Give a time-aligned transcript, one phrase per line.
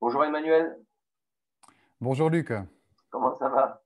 [0.00, 0.78] Bonjour Emmanuel.
[2.00, 2.52] Bonjour Luc.
[3.10, 3.82] Comment ça va?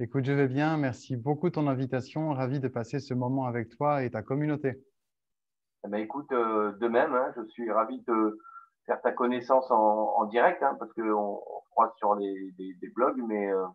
[0.00, 0.78] Écoute, je vais bien.
[0.78, 2.32] Merci beaucoup de ton invitation.
[2.32, 4.82] Ravi de passer ce moment avec toi et ta communauté.
[5.84, 8.38] Eh ben, écoute, euh, de même, hein, je suis ravi de
[8.86, 13.52] faire ta connaissance en, direct, hein, parce qu'on on croise sur les, des, blogs, mais
[13.52, 13.66] euh,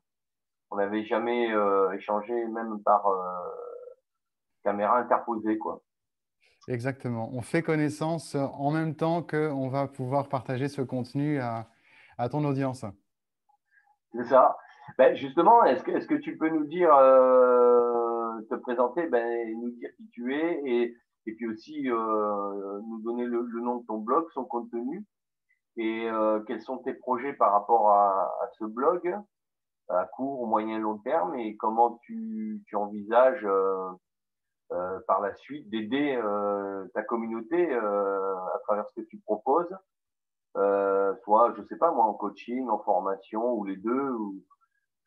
[0.71, 3.05] on n'avait jamais euh, échangé, même par
[4.63, 5.59] caméra interposée.
[5.59, 5.83] Quoi.
[6.67, 7.29] Exactement.
[7.33, 11.67] On fait connaissance en même temps qu'on va pouvoir partager ce contenu à,
[12.31, 12.85] ton audience.
[14.13, 14.55] C'est ça.
[14.97, 20.07] Ben justement, est-ce que, tu peux nous dire, euh, te présenter, ben, nous dire qui
[20.09, 20.95] tu es et,
[21.25, 25.05] puis aussi euh, nous donner le, nom de ton blog, son contenu
[25.77, 29.17] et euh, quels sont tes projets par rapport à, ce blog
[29.89, 33.47] à court, moyen, long terme et comment tu envisages
[35.07, 36.19] par la suite d'aider
[36.93, 39.75] ta communauté à travers ce que tu proposes
[40.57, 44.43] euh, soit, je sais pas moi, en coaching, en formation, ou les deux, ou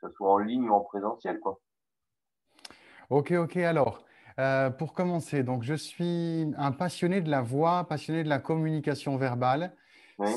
[0.01, 1.39] que ce soit en ligne ou en présentiel.
[1.41, 1.61] Quoi.
[3.11, 3.57] Ok, ok.
[3.59, 4.05] Alors,
[4.39, 9.17] euh, pour commencer, donc je suis un passionné de la voix, passionné de la communication
[9.17, 9.75] verbale.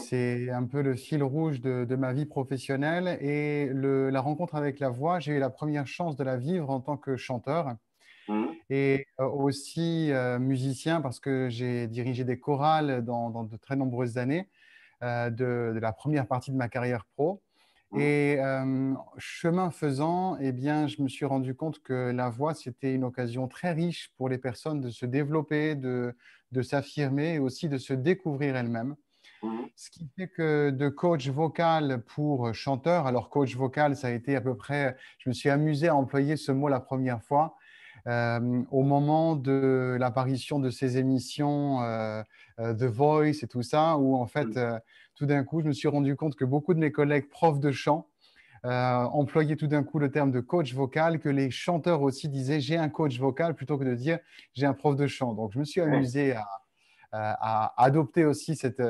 [0.01, 3.17] C'est un peu le fil rouge de, de ma vie professionnelle.
[3.21, 6.69] Et le, la rencontre avec la voix, j'ai eu la première chance de la vivre
[6.69, 7.75] en tant que chanteur.
[8.69, 14.17] Et euh, aussi musicien parce que j'ai dirigé des chorales dans, dans, de très nombreuses
[14.17, 14.47] années.
[15.01, 17.41] Euh, de, la première partie de ma carrière pro.
[17.91, 17.99] Mmh.
[18.01, 22.93] Et euh, chemin faisant, eh bien, je me suis rendu compte que la voix, c'était
[22.93, 26.13] une occasion très riche pour les personnes de se développer, de,
[26.51, 28.95] de s'affirmer et aussi de se découvrir elles-mêmes.
[29.41, 29.57] Mmh.
[29.77, 34.35] Ce qui fait que de coach vocal pour chanteur, alors coach vocal, ça a été
[34.35, 37.55] à peu près, je me suis amusé à employer ce mot la première fois.
[38.07, 42.23] Euh, au moment de l'apparition de ces émissions euh,
[42.59, 44.79] euh, The Voice et tout ça, où en fait, mm.
[45.15, 47.71] tout d'un coup, je me suis rendu compte que beaucoup de mes collègues profs de
[47.71, 48.07] chant
[48.63, 52.75] employaient tout d'un coup le terme de coach vocal, que les chanteurs aussi disaient j'ai
[52.75, 54.19] un coach vocal plutôt que de dire
[54.53, 55.33] j'ai un prof de chant.
[55.33, 56.33] Donc, je me suis amusé
[57.11, 58.83] à, adopter aussi cette,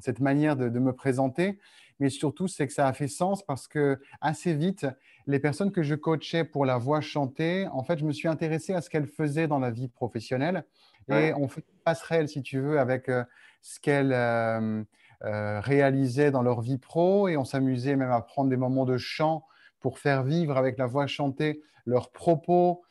[0.00, 1.58] cette manière de, de, me présenter.
[2.00, 4.86] Mais surtout, c'est que ça a fait sens parce que assez vite,
[5.26, 8.72] les personnes que je coachais pour la voix chantée, en fait, je me suis intéressé
[8.72, 10.64] à ce qu'elles faisaient dans la vie professionnelle.
[11.10, 13.24] Et on fait une passerelle, si tu veux, avec euh,
[13.62, 14.82] ce qu'elles euh,
[15.24, 17.28] euh, réalisaient dans leur vie pro.
[17.28, 19.44] Et on s'amusait même à prendre des moments de chant
[19.80, 22.82] pour faire vivre avec la voix chantée leurs propos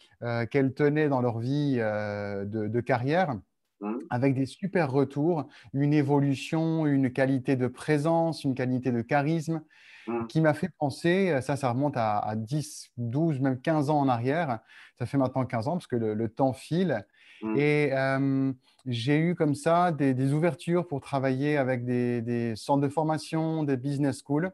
[0.50, 3.36] qu'elles tenaient dans leur vie de, carrière.
[3.80, 3.98] Mmh.
[4.10, 9.62] avec des super retours, une évolution, une qualité de présence, une qualité de charisme.
[10.08, 10.28] Mmh.
[10.28, 14.08] qui m'a fait penser, euh, ça, ça remonte à, 10, 12, même 15 ans en
[14.08, 14.60] arrière.
[14.98, 17.06] Ça fait maintenant 15 ans parce que le, temps file.
[17.42, 17.58] Mmh.
[17.58, 18.54] Et euh,
[18.86, 24.24] j'ai eu comme ça des, ouvertures pour travailler avec des, centres de formation, des business
[24.26, 24.52] schools,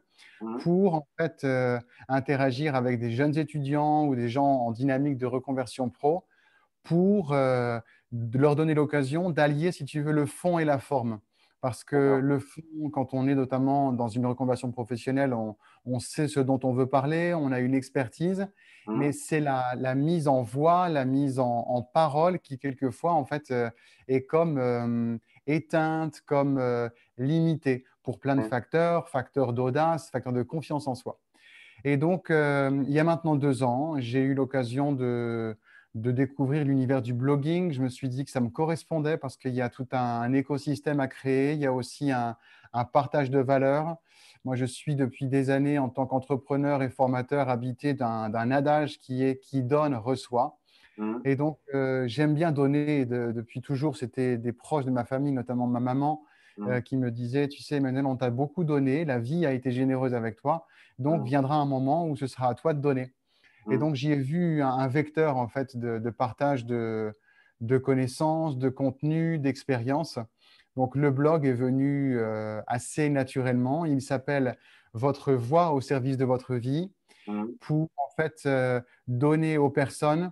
[0.61, 1.79] pour en fait euh,
[2.09, 6.25] interagir avec des jeunes étudiants ou des gens en dynamique de reconversion pro,
[6.83, 7.33] pour
[8.13, 11.19] leur donner l'occasion d'allier, si tu veux, le fond et la forme.
[11.61, 16.41] Parce que le fond, quand on est notamment dans une reconversion professionnelle, on, sait ce
[16.41, 18.47] dont on veut parler, on a une expertise,
[18.85, 18.97] mmh.
[18.97, 23.69] mais c'est la, mise en voix, la mise en, parole qui, quelquefois, en fait, euh,
[24.09, 28.49] est comme euh, éteinte, comme euh, limitée pour plein de mmh.
[28.49, 31.21] facteurs, facteurs d'audace, facteurs de confiance en soi.
[31.85, 35.57] Et donc, il y a maintenant deux ans, j'ai eu l'occasion de,
[35.95, 37.71] de découvrir l'univers du blogging.
[37.71, 40.99] Je me suis dit que ça me correspondait parce qu'il y a tout un, écosystème
[40.99, 41.53] à créer.
[41.53, 42.35] Il y a aussi un,
[42.91, 43.97] partage de valeurs.
[44.45, 49.23] Moi, je suis depuis des années en tant qu'entrepreneur et formateur habité d'un adage qui
[49.23, 50.57] est qui donne reçoit.
[50.97, 51.17] Mmh.
[51.25, 53.05] Et donc, euh, j'aime bien donner.
[53.05, 56.23] depuis toujours, c'était des proches de ma famille, notamment ma maman,
[56.57, 56.67] mmh.
[56.67, 59.71] euh, qui me disaient, tu sais, Emmanuel, on t'a beaucoup donné, la vie a été
[59.71, 60.67] généreuse avec toi,
[60.99, 61.25] donc mmh.
[61.25, 63.13] viendra un moment où ce sera à toi de donner.
[63.69, 63.79] Et mm.
[63.79, 67.13] donc, j'y ai vu un, vecteur en fait de, partage de,
[67.83, 70.19] connaissances, de contenu, d'expériences.
[70.75, 73.85] Donc, le blog est venu euh, assez naturellement.
[73.85, 74.57] Il s'appelle
[74.93, 76.91] Votre voix au service de votre vie
[77.27, 77.45] mm.
[77.61, 80.31] pour en fait euh, donner aux personnes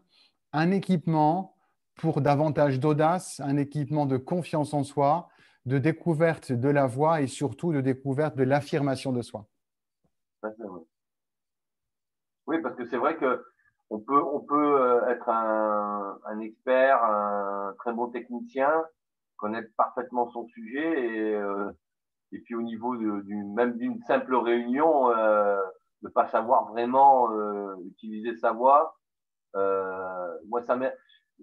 [0.54, 1.56] un équipement
[1.96, 5.30] pour davantage d'audace, un équipement de confiance en soi,
[5.66, 9.48] de découverte de la voix et surtout de découverte de l'affirmation de soi.
[12.48, 13.44] Oui, parce que c'est vrai que
[13.90, 18.72] on peut, on peut euh, être un, un, expert, un très bon technicien,
[19.38, 21.72] connaître parfaitement son sujet et, euh,
[22.32, 25.62] et puis au niveau de, du, même d'une simple réunion, euh,
[26.04, 28.98] ne pas savoir vraiment euh, utiliser sa voix.
[29.56, 30.78] Euh, moi, ça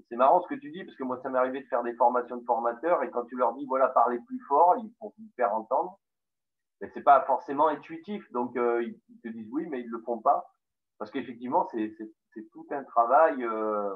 [0.09, 1.95] c'est marrant ce que tu dis parce que moi, ça m'est arrivé de faire des
[1.95, 5.29] formations de formateurs et quand tu leur dis voilà parlez plus fort, ils vont vous
[5.37, 5.99] faire entendre.
[6.81, 8.31] mais c'est pas forcément intuitif.
[8.33, 10.47] Donc, euh, ils te disent oui, mais ils le font pas.
[10.99, 13.45] Parce qu'effectivement, c'est tout un travail.
[13.45, 13.95] Euh,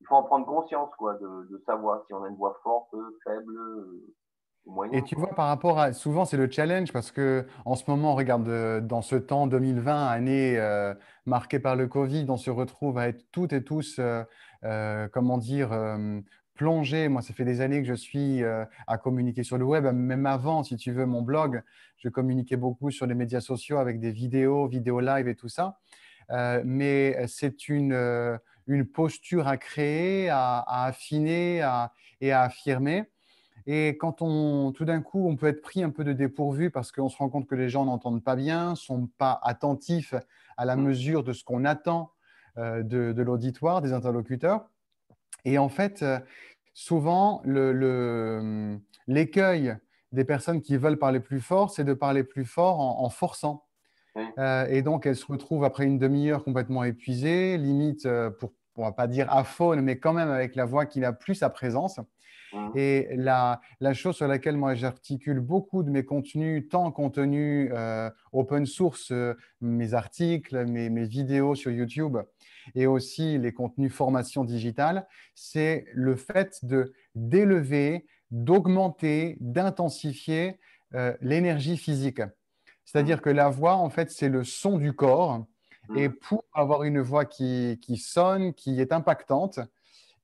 [0.00, 2.94] il faut en prendre conscience, quoi, de, de, savoir si on a une voix forte,
[3.24, 3.52] faible,
[4.92, 5.92] et tu vois, par rapport à.
[5.92, 9.46] Souvent, c'est le challenge parce que en ce moment, on regarde euh, dans ce temps
[9.46, 10.92] 2020, année euh,
[11.24, 15.70] marquée par le Covid, on se retrouve à être toutes et tous, euh, comment dire,
[16.54, 17.08] plongés.
[17.08, 20.62] Moi, ça fait des années que je suis à communiquer sur le web, même avant,
[20.62, 21.62] si tu veux, mon blog.
[21.98, 25.78] Je communiquais beaucoup sur les médias sociaux avec des vidéos, vidéos live et tout ça.
[26.30, 33.04] Mais c'est une, une posture à créer, à, à affiner à, et à affirmer.
[33.66, 36.92] Et quand on, tout d'un coup, on peut être pris un peu de dépourvu parce
[36.92, 40.14] qu'on se rend compte que les gens n'entendent pas bien, sont pas attentifs
[40.56, 42.12] à la mesure de ce qu'on attend
[42.58, 44.70] euh, de, l'auditoire, des interlocuteurs.
[45.44, 46.20] Et en fait, euh,
[46.74, 47.42] souvent,
[49.08, 49.76] l'écueil
[50.12, 53.65] des personnes qui veulent parler plus fort, c'est de parler plus fort en, forçant.
[54.38, 58.08] Euh, et donc, elles se retrouvent après une demi-heure complètement épuisées, limite,
[58.38, 61.12] pour, on ne va pas dire faune, mais quand même avec la voix qui n'a
[61.12, 62.00] plus sa présence.
[62.74, 63.60] Et la,
[63.92, 69.34] chose sur laquelle moi j'articule beaucoup de mes contenus, tant contenus euh, open source, euh,
[69.60, 72.18] mes articles, mes, vidéos sur YouTube,
[72.74, 80.58] et aussi les contenus formation digitale, c'est le fait de d'élever, d'augmenter, d'intensifier
[80.94, 82.22] euh, l'énergie physique.
[82.86, 85.44] C'est-à-dire que la voix, en fait, c'est le son du corps.
[85.94, 86.14] Et mmh.
[86.14, 89.60] pour avoir une voix qui, qui sonne, qui est impactante,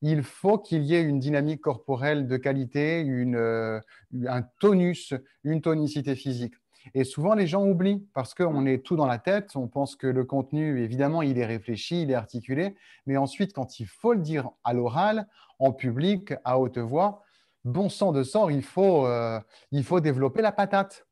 [0.01, 3.81] il faut qu'il y ait une dynamique corporelle de qualité, euh,
[4.27, 5.15] un tonus,
[5.45, 6.55] une tonicité physique.
[6.95, 9.55] Et souvent, les gens oublient parce qu'on est tout dans la tête.
[9.55, 12.75] On pense que le contenu, évidemment, il est réfléchi, il est articulé.
[13.07, 15.29] Mais ensuite, quand il faut le dire à l'oral,
[15.61, 17.23] en public, à haute voix,
[17.65, 19.39] bon sang de sang, il faut, euh,
[19.71, 21.07] il faut développer la patate.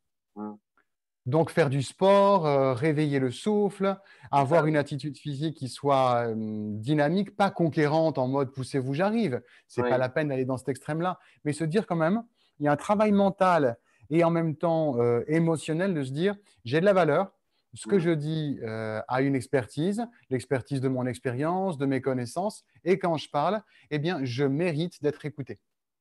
[1.27, 3.97] Donc, faire du sport, euh, réveiller le souffle,
[4.31, 9.43] avoir une attitude physique qui soit euh, dynamique, pas conquérante en mode poussez-vous, j'arrive.
[9.69, 11.19] Ce n'est pas la peine d'aller dans cet extrême-là.
[11.45, 12.23] Mais se dire quand même,
[12.59, 13.77] il y a un travail mental
[14.09, 17.33] et en même temps euh, émotionnel de se dire j'ai de la valeur.
[17.75, 18.01] Ce que mmh.
[18.01, 22.65] je dis a une expertise, l'expertise de mon expérience, de mes connaissances.
[22.83, 23.63] Et quand je parle,
[23.93, 25.61] eh bien, je mérite d'être écouté.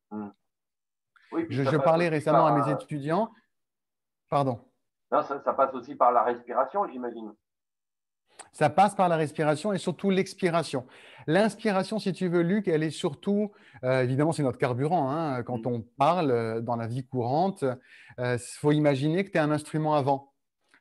[0.10, 0.30] Mmh.
[1.50, 3.30] je parlais récemment à mes étudiants.
[4.31, 4.60] Pardon
[5.12, 7.34] ça, passe aussi par la respiration, j'imagine.
[8.52, 10.86] Ça passe par la respiration et surtout l'expiration.
[11.28, 13.52] L'inspiration, si tu veux, Luc, elle est surtout,
[13.84, 15.12] euh, évidemment, c'est notre carburant.
[15.12, 17.64] Hein, quand on parle euh, dans la vie courante,
[18.18, 20.32] il euh, faut imaginer que tu es un instrument avant.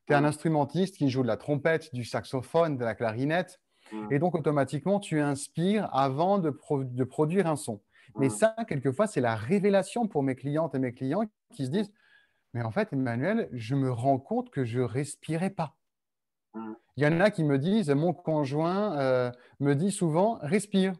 [0.07, 3.61] Tu es un instrumentiste qui joue de la trompette, du saxophone, de la clarinette.
[4.11, 7.81] Et donc, automatiquement, tu inspires avant de, de produire un son.
[8.17, 11.91] Mais ça, quelquefois, c'est la révélation pour mes clientes et mes clients qui se disent
[12.55, 15.77] mais en fait, Emmanuel, je me rends compte que je respirais pas.
[16.55, 16.73] Mmh.
[16.97, 19.31] Il y en a qui me disent, mon conjoint euh,
[19.61, 20.95] me dit souvent, respire.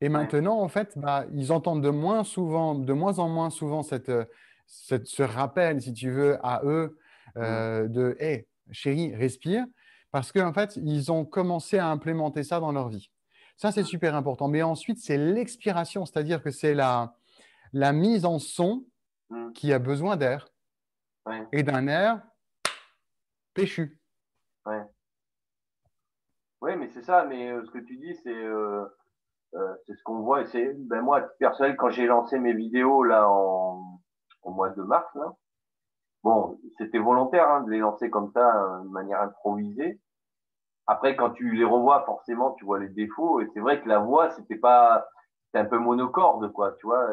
[0.00, 3.82] Et maintenant, en fait, bah, ils entendent de moins souvent, de moins en moins souvent
[3.82, 4.12] cette,
[4.66, 6.98] ce rappel, si tu veux, à eux
[7.36, 7.88] euh, mmh.
[7.88, 9.64] de, hé, chérie, respire,
[10.12, 13.10] parce qu'en fait, ils ont commencé à implémenter ça dans leur vie.
[13.56, 13.86] Ça, c'est mmh.
[13.86, 14.48] super important.
[14.48, 17.14] Mais ensuite, c'est l'expiration, c'est-à-dire que c'est la,
[17.72, 18.84] la mise en son
[19.54, 20.48] qui a besoin d'air
[21.52, 22.20] et d'un air
[23.54, 23.98] péchu.
[24.66, 24.82] Ouais.
[26.60, 27.24] Oui, mais c'est ça.
[27.24, 28.84] Mais euh, ce que tu dis, c'est euh,
[29.54, 30.46] euh, ce qu'on voit.
[30.46, 34.00] C'est ben moi, personnellement, quand j'ai lancé mes vidéos là en,
[34.42, 35.34] au mois de mars, là,
[36.22, 40.00] bon, c'était volontaire hein, de les lancer comme ça, de manière improvisée.
[40.86, 43.40] Après, quand tu les revois, forcément, tu vois les défauts.
[43.40, 45.06] Et c'est vrai que la voix, c'était pas,
[45.46, 46.72] c'était un peu monocorde, quoi.
[46.72, 47.08] Tu vois.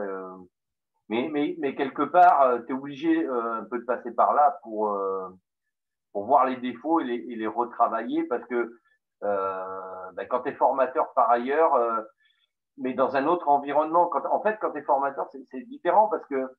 [1.12, 4.34] Mais, mais, mais quelque part, euh, tu es obligé euh, un peu de passer par
[4.34, 5.28] là pour, euh,
[6.14, 8.72] pour voir les défauts et les, et les retravailler parce que
[9.22, 11.78] ben, quand tu es formateur par ailleurs,
[12.78, 16.26] mais dans un autre environnement, quand, en fait, quand tu es formateur, c'est différent parce
[16.28, 16.50] que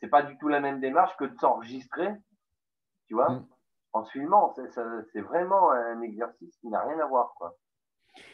[0.00, 2.08] c'est pas du tout la même démarche que de s'enregistrer,
[3.06, 3.46] tu vois, mm.
[3.92, 4.54] en se filmant.
[5.12, 7.54] C'est vraiment un exercice qui n'a rien à voir, quoi.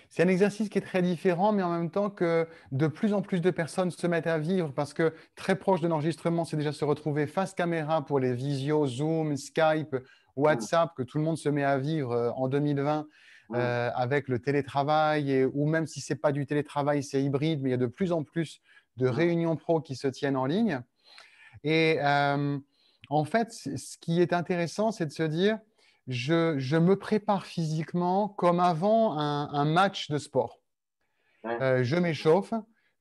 [0.09, 3.23] C'est un exercice qui est très différent, mais en même temps que de plus en
[3.23, 6.73] plus de personnes se mettent à vivre parce que très proche de l'enregistrement, c'est déjà
[6.73, 9.97] se retrouver face caméra pour les visios, Zoom, Skype,
[10.37, 13.07] WhatsApp, que tout le monde se met à vivre euh, en 2020
[13.55, 17.71] euh, avec le télétravail, ou même si ce n'est pas du télétravail, c'est hybride, mais
[17.71, 18.61] il y a de plus en plus
[18.97, 20.81] de réunions pro qui se tiennent en ligne.
[21.63, 22.59] Et euh,
[23.09, 25.59] en fait, ce qui est intéressant, c'est de se dire,
[26.07, 30.61] je, me prépare physiquement comme avant un, match de sport.
[31.45, 32.53] Euh, je m'échauffe,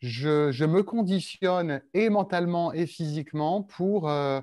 [0.01, 4.41] je, me conditionne et mentalement et physiquement pour, euh,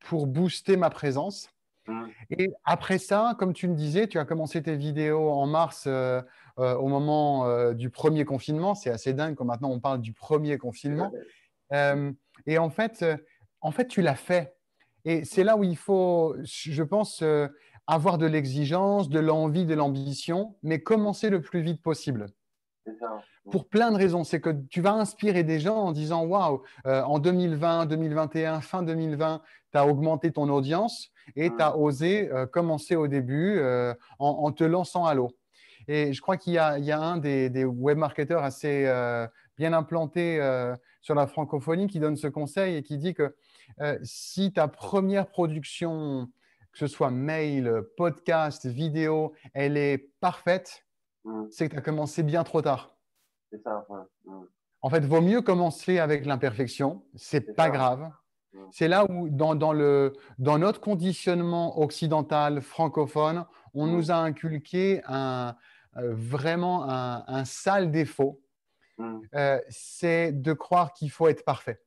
[0.00, 1.48] pour booster ma présence.
[1.86, 2.04] Mmh.
[2.38, 6.22] Et après ça, comme tu me disais, tu as commencé tes vidéos en mars euh,
[6.58, 8.74] euh, au moment euh, du premier confinement.
[8.74, 11.12] C'est assez dingue quand maintenant on parle du premier confinement.
[12.46, 13.04] et en fait,
[13.60, 14.56] en fait, tu l'as fait.
[15.04, 17.22] Et c'est là où il faut, je pense,
[17.86, 22.26] avoir de l'exigence, de l'envie, de l'ambition, mais commencer le plus vite possible.
[23.50, 24.24] Pour plein de raisons.
[24.24, 29.42] C'est que tu vas inspirer des gens en disant Waouh, en 2020, 2021, fin 2020,
[29.72, 34.52] tu as augmenté ton audience et tu as osé euh, commencer au début euh, en,
[34.52, 35.30] te lançant à l'eau.
[35.88, 36.58] Et je crois qu'il y, y,
[36.92, 39.26] a un des, des web marketeurs assez euh,
[39.58, 40.40] bien implanté
[41.02, 43.34] sur la francophonie qui donne ce conseil et qui dit que
[44.02, 46.28] si ta première production,
[46.74, 50.84] que ce soit mail, podcast, vidéo, elle est parfaite,
[51.24, 51.44] mm.
[51.50, 52.96] c'est que tu as commencé bien trop tard.
[53.50, 53.86] C'est ça.
[54.24, 54.42] Mm.
[54.82, 57.04] En fait, vaut mieux commencer avec l'imperfection.
[57.14, 58.10] C'est pas grave.
[58.70, 65.56] C'est là où, dans, le, dans, notre conditionnement occidental, francophone, on nous a inculqué un,
[65.96, 68.40] euh, vraiment un, sale défaut.
[69.34, 71.80] Euh, c'est de croire qu'il faut être parfait.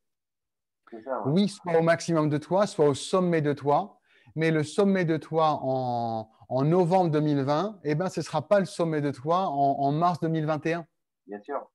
[1.26, 3.98] Oui, soit au maximum de toi, soit au sommet de toi,
[4.38, 6.30] mais le sommet de toi en,
[6.64, 10.86] novembre 2020, eh ben, ce ne sera pas le sommet de toi en, mars 2021.
[11.26, 11.70] Bien sûr.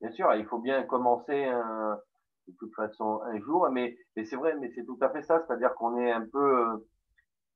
[0.00, 1.98] Bien sûr, il faut bien commencer un,
[2.46, 3.68] de toute façon un jour.
[3.70, 5.44] Mais, mais c'est vrai, mais c'est tout à fait ça.
[5.46, 6.88] C'est-à-dire qu'on est un peu euh,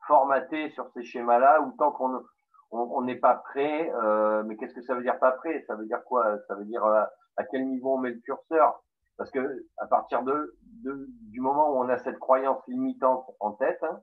[0.06, 2.22] formaté sur ces schémas-là où tant qu'on
[2.70, 5.64] on n'est pas prêt, euh, mais qu'est-ce que ça veut dire pas prêt?
[5.68, 6.38] Ça veut dire quoi?
[6.48, 7.04] Ça veut dire euh,
[7.36, 8.82] à quel niveau on met le curseur?
[9.16, 14.00] Parce que à partir du moment où on a cette croyance limitante en tête, hein,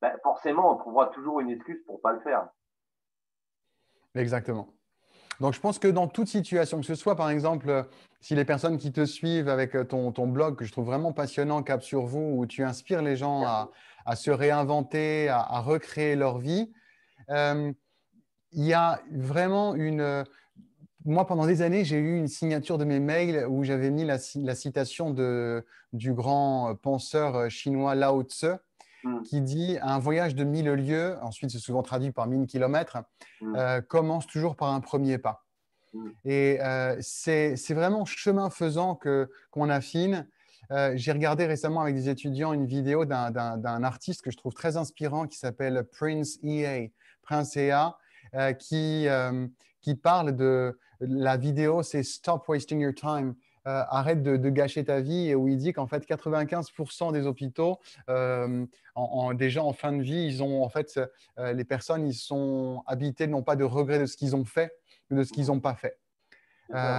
[0.00, 2.48] ben forcément on trouvera toujours une excuse pour pas le faire.
[4.14, 4.68] Exactement.
[5.40, 7.86] Donc, je pense que dans toute situation, que ce soit par exemple,
[8.20, 11.62] si les personnes qui te suivent avec ton, ton blog, que je trouve vraiment passionnant,
[11.64, 13.70] Cap sur vous, où tu inspires les gens à,
[14.06, 16.72] à se réinventer, à, recréer leur vie,
[17.30, 17.72] euh,
[18.52, 20.24] il y a vraiment une.
[21.04, 24.16] Moi, pendant des années, j'ai eu une signature de mes mails où j'avais mis la,
[24.36, 28.46] la, citation de, du grand penseur chinois Lao Tse,
[29.04, 29.22] Mm.
[29.22, 32.98] qui dit un voyage de mille lieues, ensuite c'est souvent traduit par mille kilomètres,
[33.40, 33.54] mm.
[33.56, 35.44] euh, commence toujours par un premier pas.
[35.92, 36.08] Mm.
[36.24, 38.98] Et euh, c'est vraiment chemin faisant
[39.52, 40.26] qu'on affine.
[40.70, 44.78] Euh, j'ai regardé récemment avec des étudiants une vidéo d'un artiste que je trouve très
[44.78, 46.88] inspirant qui s'appelle Prince EA,
[47.22, 47.98] Prince EA,
[48.58, 49.06] qui,
[49.84, 53.34] qui parle de la vidéo, c'est Stop Wasting Your Time.
[53.66, 57.78] Euh, arrête de, gâcher ta vie et où il dit qu'en fait 95% des hôpitaux,
[58.10, 61.00] euh, en, déjà en fin de vie, ils ont en fait
[61.38, 64.70] euh, les personnes, ils sont habités non pas de regrets de ce qu'ils ont fait,
[65.08, 65.98] mais de ce qu'ils n'ont pas fait.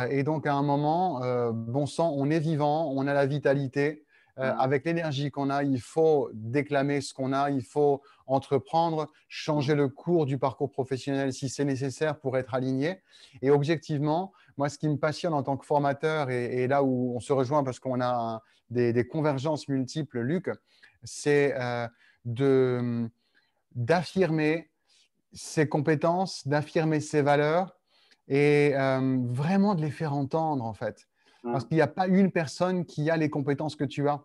[0.09, 4.04] et donc à un moment, bon sang, on est vivant, on a la vitalité.
[4.37, 4.41] Mmh.
[4.41, 9.87] Avec l'énergie qu'on a, il faut déclamer ce qu'on a, il faut entreprendre, changer le
[9.87, 13.01] cours du parcours professionnel si c'est nécessaire pour être aligné.
[13.41, 17.19] Et objectivement, moi, ce qui me passionne en tant que formateur, et, là où on
[17.19, 20.49] se rejoint parce qu'on a des, convergences multiples, Luc,
[21.03, 23.07] c'est euh,
[23.75, 24.69] d'affirmer
[25.33, 27.77] ses compétences, d'affirmer ses valeurs
[28.27, 31.07] et euh, vraiment de les faire entendre, en fait.
[31.45, 31.51] Mmh.
[31.51, 34.23] Parce qu'il n'y a pas une personne qui a les compétences que tu as.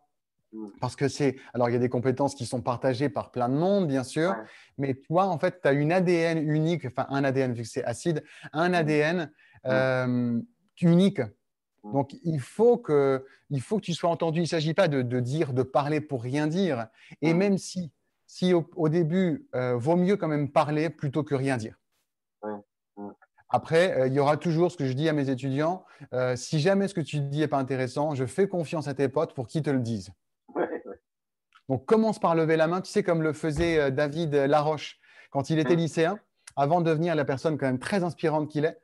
[0.53, 0.67] Mmh.
[0.81, 1.37] Parce que c'est.
[1.53, 4.35] Alors, il y a des compétences qui sont partagées par plein de monde, bien sûr,
[4.79, 7.85] mais toi, en fait, tu as une ADN unique, enfin, un ADN, vu que c'est
[7.85, 8.75] acide, un mmh.
[8.75, 9.33] ADN
[9.67, 10.41] euh,
[10.81, 11.21] unique.
[11.85, 14.41] Donc, il faut, que, il faut que tu sois entendu.
[14.41, 16.89] Il ne s'agit pas de, dire, de parler pour rien dire.
[17.23, 17.91] Et même si,
[18.27, 21.80] si au, début, euh, vaut mieux quand même parler plutôt que rien dire.
[23.51, 25.85] Après, euh, il y aura toujours ce que je dis à mes étudiants.
[26.37, 29.35] si jamais ce que tu dis n'est pas intéressant, je fais confiance à tes potes
[29.35, 30.11] pour qu'ils te le disent.
[31.69, 32.81] Donc, commence par lever la main.
[32.81, 34.99] Tu sais, comme le faisait David Laroche
[35.31, 36.19] quand il était lycéen,
[36.57, 38.79] avant de devenir la personne quand même très inspirante qu'il est.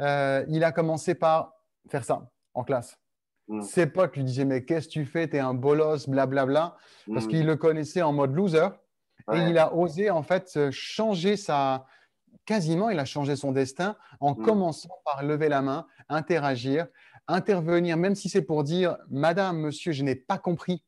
[0.00, 1.54] Euh, il a commencé par
[1.88, 2.98] faire ça en classe.
[3.48, 3.62] Mm.
[3.62, 6.76] Ses potes lui disaient Mais qu'est-ce que tu fais T'es un bolos, blablabla.
[7.12, 7.28] Parce mm.
[7.28, 8.68] qu'il le connaissait en mode loser.
[9.34, 11.86] Et il a osé en fait changer sa.
[12.48, 14.42] Quasiment, il a changé son destin en mm.
[14.42, 16.86] commençant par lever la main, interagir,
[17.26, 20.82] intervenir, même si c'est pour dire Madame, monsieur, je n'ai pas compris.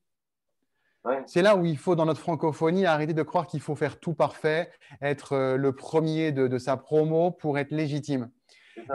[1.26, 4.14] C'est là où il faut, dans notre francophonie, arrêter de croire qu'il faut faire tout
[4.14, 4.71] parfait,
[5.02, 8.31] être euh, le premier de, sa promo pour être légitime.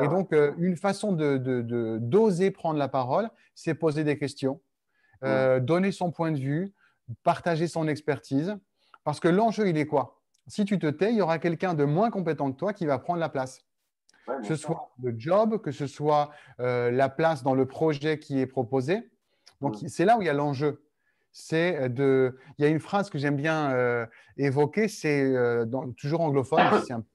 [0.01, 4.59] Et donc, euh, une façon d'oser de, de, prendre la parole, c'est poser des questions,
[5.23, 6.73] euh, donner son point de vue,
[7.21, 8.57] partager son expertise.
[9.03, 10.14] Parce que l'enjeu, il est quoi?
[10.47, 12.99] Si tu te tais, il y aura quelqu'un de moins compétent que toi qui va
[12.99, 13.65] prendre la place.
[14.27, 18.39] que ce soit le job, que ce soit euh, la place dans le projet qui
[18.39, 19.09] est proposé.
[19.61, 20.83] Donc, c'est là où il y a l'enjeu.
[21.31, 22.37] c'est de.
[22.57, 25.33] Il y a une phrase que j'aime bien évoquer, c'est
[25.97, 27.07] toujours anglophone, c'est un peu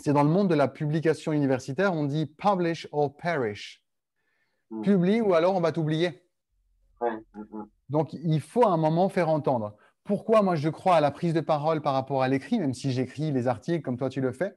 [0.00, 3.84] c'est dans le monde de la publication universitaire, on dit publish or perish.
[4.70, 4.82] Hmm.
[4.82, 6.22] Publie ou alors on va t'oublier.
[7.88, 9.76] Donc, il faut à un moment faire entendre.
[10.10, 12.90] Pourquoi moi je crois à la prise de parole par rapport à l'écrit, même si
[12.90, 14.56] j'écris les articles comme toi tu le fais,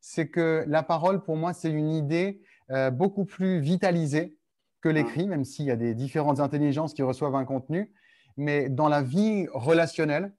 [0.00, 2.40] c'est que la parole pour moi c'est une idée
[2.70, 4.38] euh, beaucoup plus vitalisée
[4.80, 4.92] que hmm.
[4.92, 7.92] l'écrit, même s'il y a des différentes intelligences qui reçoivent un contenu.
[8.36, 10.32] Mais dans la vie relationnelle,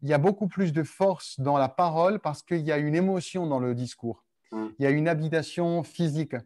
[0.00, 2.94] il y a beaucoup plus de force dans la parole parce qu'il y a une
[2.94, 4.24] émotion dans le discours.
[4.50, 4.66] Mm.
[4.78, 6.36] Il y a une habitation physique.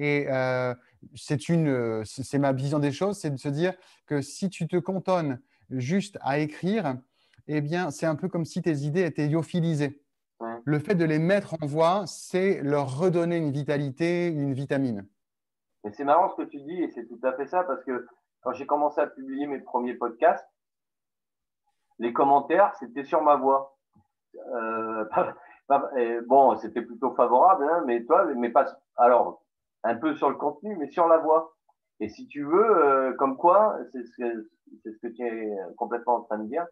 [0.00, 0.74] Et euh,
[1.14, 3.74] c'est ma vision des choses, c'est de se dire
[4.06, 6.96] que si tu te cantonnes juste à écrire,
[7.46, 10.00] eh bien, c'est un peu comme si tes idées étaient lyophilisées.
[10.64, 15.06] Le fait de les mettre en voix, c'est leur redonner une vitalité, une vitamine.
[15.92, 18.06] c'est marrant ce que tu dis, et c'est tout à fait ça, parce que
[18.42, 20.46] quand j'ai commencé à publier mes premiers podcasts,
[21.98, 23.76] les commentaires, c'était sur ma voix.
[24.54, 25.04] Euh,
[26.26, 28.66] bon, c'était plutôt favorable, hein, mais toi, mais pas.
[28.96, 29.42] Alors,
[29.82, 31.54] un peu sur le contenu, mais sur la voix.
[32.00, 34.48] Et si tu veux, euh, comme quoi, c'est ce,
[34.84, 36.66] ce, que tu es complètement en train de dire.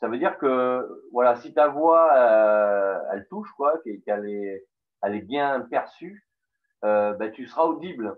[0.00, 4.66] Ça veut dire que, voilà, si ta voix, euh, elle touche, quoi, qu'elle est,
[5.02, 6.26] elle est bien perçue,
[6.82, 8.16] ben, tu seras audible.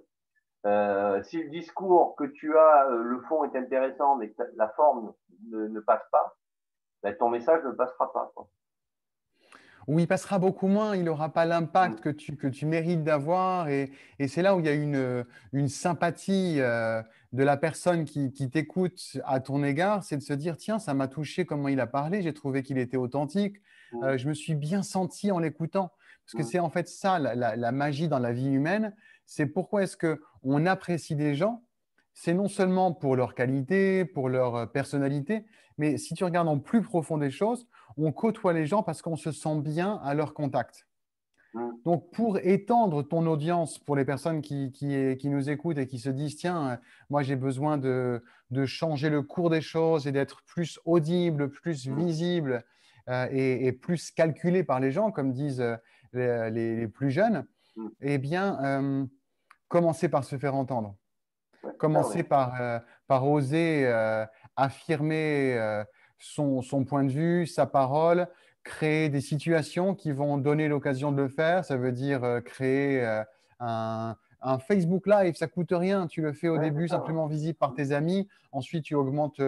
[1.25, 5.12] si le discours que tu as, le fond est intéressant, mais que la forme
[5.50, 6.37] ne passe pas,
[7.02, 8.33] ben, ton message ne passera pas.
[9.88, 12.02] Ou il passera beaucoup moins, il n'aura pas l'impact mm.
[12.02, 13.68] que tu, que tu mérites d'avoir.
[13.68, 17.02] Et, et c'est là où il y a une, une sympathie euh,
[17.33, 20.92] de la personne qui, qui t'écoute à ton égard, c'est de se dire, tiens, ça
[20.92, 23.57] m'a touché comment il a parlé, j'ai trouvé qu'il était authentique,
[23.92, 24.04] mm.
[24.04, 25.90] euh, je me suis bien senti en l'écoutant.
[26.26, 26.50] Parce que mm.
[26.52, 30.66] c'est en fait ça, la, la, magie dans la vie humaine, c'est pourquoi est-ce qu'on
[30.66, 31.64] apprécie des gens?
[32.12, 35.47] C'est non seulement pour leur qualité, pour leur euh, personnalité,
[35.78, 37.67] mais si tu regardes en plus profond des choses,
[37.99, 40.87] on côtoie les gens parce qu'on se sent bien à leur contact.
[41.54, 41.71] Mm.
[41.84, 46.11] Donc, pour étendre ton audience pour les personnes qui, qui, nous écoutent et qui se
[46.11, 46.76] disent, tiens, euh,
[47.11, 51.89] moi j'ai besoin de, de, changer le cours des choses et d'être plus audible, plus
[51.89, 51.97] mm.
[51.97, 52.65] visible
[53.08, 55.65] euh, et, plus calculé par les gens, comme disent
[56.13, 57.89] les, plus jeunes, mm.
[58.02, 59.08] eh bien,
[59.69, 60.97] commencez par se faire entendre.
[61.78, 64.25] Commencer par, euh, par oser euh,
[64.56, 65.84] affirmer euh,
[66.19, 68.28] son, son, point de vue, sa parole,
[68.65, 71.65] créer des situations qui vont donner l'occasion de le faire.
[71.65, 73.04] Ça veut dire créer
[73.61, 76.07] un, un, Facebook Live, ça coûte rien.
[76.07, 78.28] Tu le fais au début simplement visible par tes amis.
[78.52, 79.41] Ensuite, tu augmentes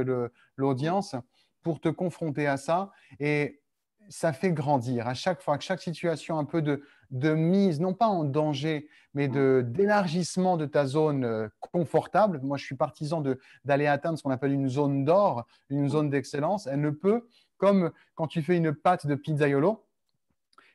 [0.56, 1.16] l'audience
[1.62, 2.90] pour te confronter à ça.
[3.18, 3.60] Et
[4.08, 5.06] ça fait grandir.
[5.06, 8.88] À chaque fois, à chaque situation un peu de, de mise, non pas en danger,
[9.14, 12.40] mais d'élargissement de, ta zone euh, confortable.
[12.42, 13.22] Moi, je suis partisan
[13.64, 16.66] d'aller atteindre ce qu'on appelle une zone d'or, une zone d'excellence.
[16.66, 19.84] Elle ne peut, comme quand tu fais une pâte de pizzaiolo,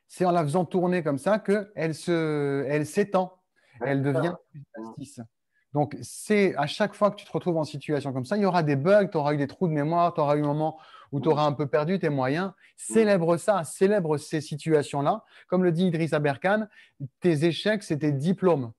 [0.07, 3.39] c'est en la faisant tourner comme ça qu'elle elle s'étend,
[3.81, 4.35] elle, devient
[4.95, 5.19] plus
[5.75, 8.45] Donc, c'est à chaque fois que tu te retrouves en situation comme ça, il y
[8.45, 10.79] aura des bugs, tu auras eu des trous de mémoire, tu auras eu un moment
[11.11, 12.53] où tu auras un peu perdu tes moyens.
[12.77, 15.25] Célèbre ça, célèbre ces situations-là.
[15.49, 16.67] Comme le dit Idriss Aberkan,
[17.19, 18.71] tes échecs, c'est tes diplômes.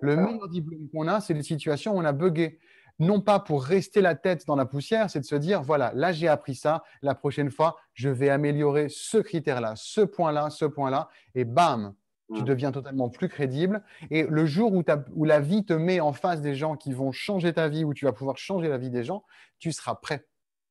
[0.00, 2.58] le meilleur diplôme qu'on a, c'est les situations où on a bugué.
[2.98, 6.10] Non pas pour rester la tête dans la poussière, c'est de se dire, voilà, là
[6.10, 11.08] j'ai appris ça, la prochaine fois, je vais améliorer ce critère-là, ce point-là, ce point-là,
[11.36, 11.94] et bam,
[12.34, 12.44] tu mm.
[12.44, 13.82] deviens totalement plus crédible.
[14.10, 14.82] Et le jour où,
[15.14, 17.94] où, la vie te met en face des gens qui vont changer ta vie, où
[17.94, 19.24] tu vas pouvoir changer la vie des gens,
[19.58, 20.26] tu seras prêt.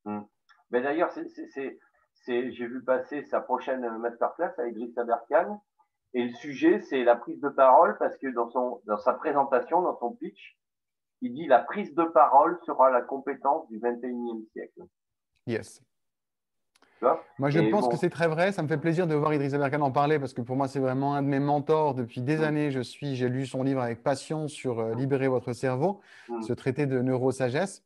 [0.05, 0.21] Mm.
[0.71, 1.11] Mais d'ailleurs,
[2.27, 5.61] j'ai vu passer sa prochaine masterclass avec Idriss Aberkan.
[6.13, 9.81] Et le sujet, c'est la prise de parole parce que dans, son, dans sa présentation,
[9.81, 10.57] dans son pitch,
[11.21, 14.81] il dit la prise de parole sera la compétence du 21e siècle.
[15.47, 15.81] Yes.
[17.39, 18.51] Moi, je pense que c'est très vrai.
[18.51, 20.79] Ça me fait plaisir de voir Idriss Aberkan en parler parce que pour moi, c'est
[20.79, 22.71] vraiment un de mes mentors depuis des années.
[22.71, 26.41] Je suis, j'ai lu son livre avec passion sur euh, Libérer votre cerveau, mm.
[26.43, 27.83] ce traité de neurosagesse.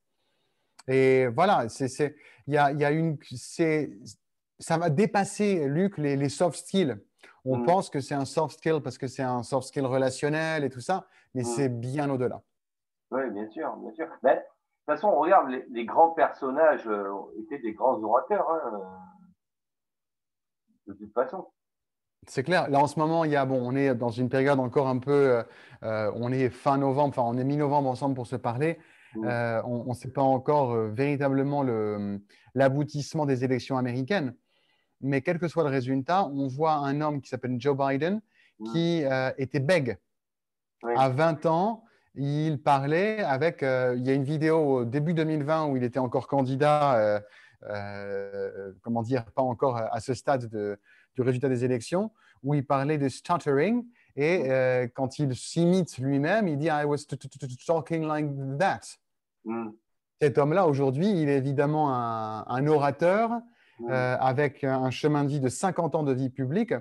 [0.88, 2.16] Et voilà, c'est,
[2.48, 3.18] il y a, y a une,
[4.60, 6.98] ça va dépasser, Luc, les, les soft skills.
[7.46, 7.66] On mm.
[7.66, 10.82] pense que c'est un soft skill parce que c'est un soft skill relationnel et tout
[10.82, 11.46] ça, mais mm.
[11.46, 12.42] c'est bien au-delà.
[13.12, 14.08] Oui, bien sûr, bien sûr.
[14.24, 14.30] De
[14.86, 18.82] toute façon, on regarde, les, grands personnages euh, étaient des grands orateurs, hein,
[20.88, 21.48] de toute façon.
[22.28, 22.70] C'est clair.
[22.70, 25.00] Là, en ce moment, il y a, bon, on est dans une période encore un
[25.00, 25.44] peu, euh,
[25.84, 28.80] euh, on est fin novembre, enfin, on est mi-novembre ensemble pour se parler.
[29.24, 31.64] Euh, on ne sait pas encore euh, véritablement
[32.54, 34.36] l'aboutissement des élections américaines.
[35.02, 38.22] Mais quel que soit le résultat, on voit un homme qui s'appelle Joe Biden
[38.72, 39.98] qui euh, était bègue
[40.96, 41.84] à 20 ans
[42.18, 46.28] il parlait avec, il y a une vidéo au début 2020 où il était encore
[46.28, 47.22] candidat,
[48.82, 50.50] comment dire, pas encore à ce stade
[51.16, 52.12] du résultat des élections,
[52.44, 53.86] où il parlait de stuttering.
[54.16, 54.50] Et
[54.94, 57.06] quand il s'imite lui-même, il dit I was
[57.66, 58.28] talking like
[58.60, 58.82] that.
[59.46, 59.70] Mm.
[60.22, 63.32] Cet homme-là, aujourd'hui, il est évidemment un, orateur
[63.80, 63.92] mm.
[63.92, 66.74] avec un chemin de vie de 50 ans de vie publique.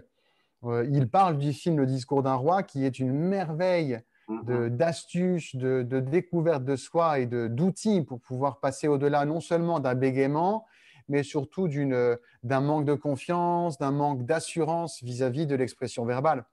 [0.62, 4.00] il parle du film Le discours d'un roi, qui est une merveille.
[4.28, 9.94] D'astuces, de, de, découverte de soi et d'outils pour pouvoir passer au-delà non seulement d'un
[9.94, 10.64] bégaiement,
[11.08, 16.44] mais surtout d'un manque de confiance, d'un manque d'assurance vis-à-vis de l'expression verbale.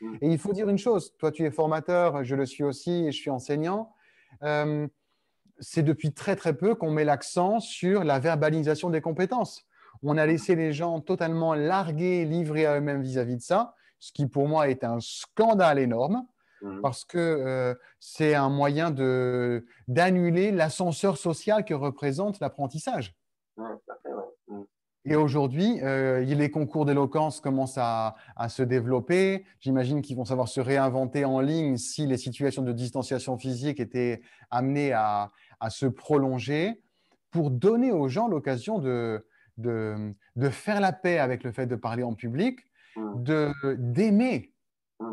[0.00, 0.16] Mm.
[0.22, 3.12] Et il faut dire une chose, toi tu es formateur, je le suis aussi et
[3.12, 3.92] je suis enseignant.
[4.42, 4.86] Euh,
[5.60, 9.66] c'est depuis très très peu qu'on met l'accent sur la verbalisation des compétences.
[10.02, 14.26] On a laissé les gens totalement largués, livrés à eux-mêmes vis-à-vis de ça, ce qui
[14.26, 16.26] pour moi est un scandale énorme.
[16.62, 16.80] Mmh.
[16.82, 18.90] parce que euh, c'est un moyen
[19.88, 23.14] d'annuler l'ascenseur social que représente l'apprentissage.
[23.56, 23.64] Mmh.
[25.06, 28.16] Et aujourd'hui, euh, les concours d'éloquence commencent à,
[28.50, 29.46] se développer.
[29.60, 34.20] J'imagine qu'ils vont savoir se réinventer en ligne si les situations de distanciation physique étaient
[34.50, 35.32] amenées à,
[35.70, 36.82] se prolonger
[37.30, 40.14] pour donner aux gens l'occasion de, de,
[40.50, 42.60] faire la paix avec le fait de parler en public,
[42.96, 43.22] mmh.
[43.78, 44.49] d'aimer Mm.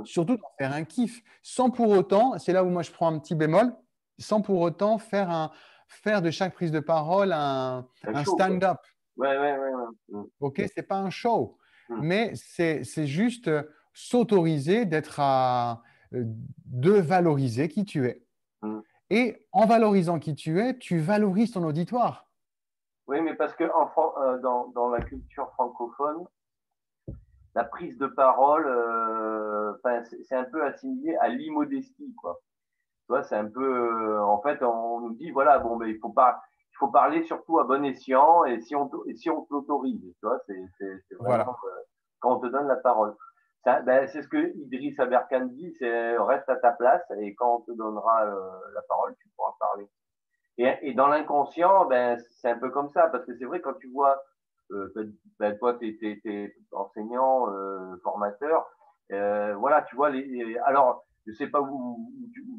[0.04, 3.19] Surtout d'en faire un kiff, sans pour autant, c'est là où moi je prends un
[3.19, 3.73] petit bémol,
[4.17, 5.52] sans pour autant faire, un,
[5.88, 8.80] faire de chaque prise de parole un, un, stand-up.
[9.15, 9.71] Ouais, ouais, ouais,
[10.10, 10.23] mm.
[10.41, 11.58] Ok, c'est pas un show,
[11.89, 12.00] mm.
[12.02, 13.50] mais c'est juste
[13.93, 15.82] s'autoriser d'être à,
[16.13, 16.23] euh,
[16.65, 18.23] de valoriser qui tu es.
[19.10, 22.30] Et en valorisant qui tu es, tu valorises ton auditoire.
[23.08, 23.89] Oui, mais parce que en,
[24.21, 26.26] euh, dans, dans, la culture francophone,
[27.58, 29.74] la prise de parole, euh,
[30.30, 32.39] c'est un peu assimilé à l'immodestie, quoi.
[33.08, 35.98] Tu vois, c'est un peu, euh, en fait, on nous dit, voilà, bon, mais il
[35.98, 36.39] faut pas,
[36.72, 40.39] il faut parler surtout à bon escient et si on, si on t'autorise, tu vois,
[40.46, 41.82] c'est vraiment euh,
[42.20, 43.15] quand on te donne la parole.
[43.65, 47.62] Ben, c'est ce que Idriss Aberkan dit, c'est reste à ta place et quand on
[47.62, 49.89] te donnera la parole, tu pourras parler.
[50.58, 53.74] Et, et dans l'inconscient, ben, c'est un peu comme ça, parce que c'est vrai, quand
[53.74, 54.22] tu vois
[54.72, 58.66] euh, ben, toi, tu es, enseignant, euh, formateur.
[59.12, 62.12] Euh, voilà, tu vois, les, alors, je sais pas où,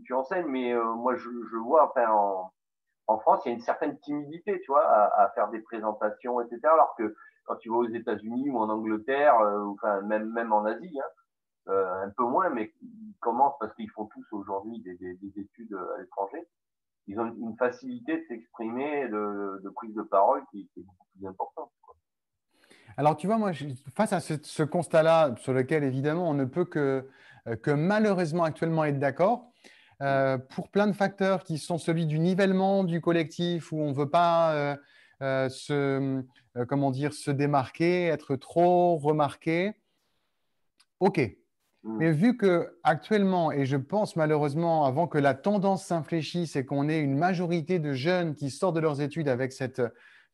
[0.04, 2.52] tu, enseignes, mais moi, je, je vois, enfin, en,
[3.06, 6.40] en, France, il y a une certaine timidité, tu vois, à, à, faire des présentations,
[6.40, 6.60] etc.
[6.64, 9.36] Alors que quand tu vas aux États-Unis ou en Angleterre,
[9.72, 11.72] enfin, même, même en Asie, hein,
[12.04, 15.74] un peu moins, mais ils commencent parce qu'ils font tous aujourd'hui des, des, des, études
[15.74, 16.46] à l'étranger.
[17.06, 21.06] Ils ont une facilité de s'exprimer, de, de, prise de parole qui, qui est beaucoup
[21.14, 21.70] plus importante.
[22.98, 23.52] Alors, tu vois, moi,
[23.94, 27.08] face à ce, constat-là, sur lequel évidemment on ne peut que,
[27.46, 29.52] euh, que malheureusement actuellement être d'accord,
[30.02, 33.94] euh, pour plein de facteurs qui sont celui du nivellement du collectif, où on ne
[33.94, 34.76] veut pas
[35.22, 36.24] euh, se,
[36.68, 39.74] comment dire, se démarquer, être trop remarqué.
[40.98, 41.20] OK.
[41.84, 41.96] Mm.
[41.98, 46.88] Mais vu que actuellement, et je pense malheureusement, avant que la tendance s'infléchisse et qu'on
[46.88, 49.82] ait une majorité de jeunes qui sortent de leurs études avec cette,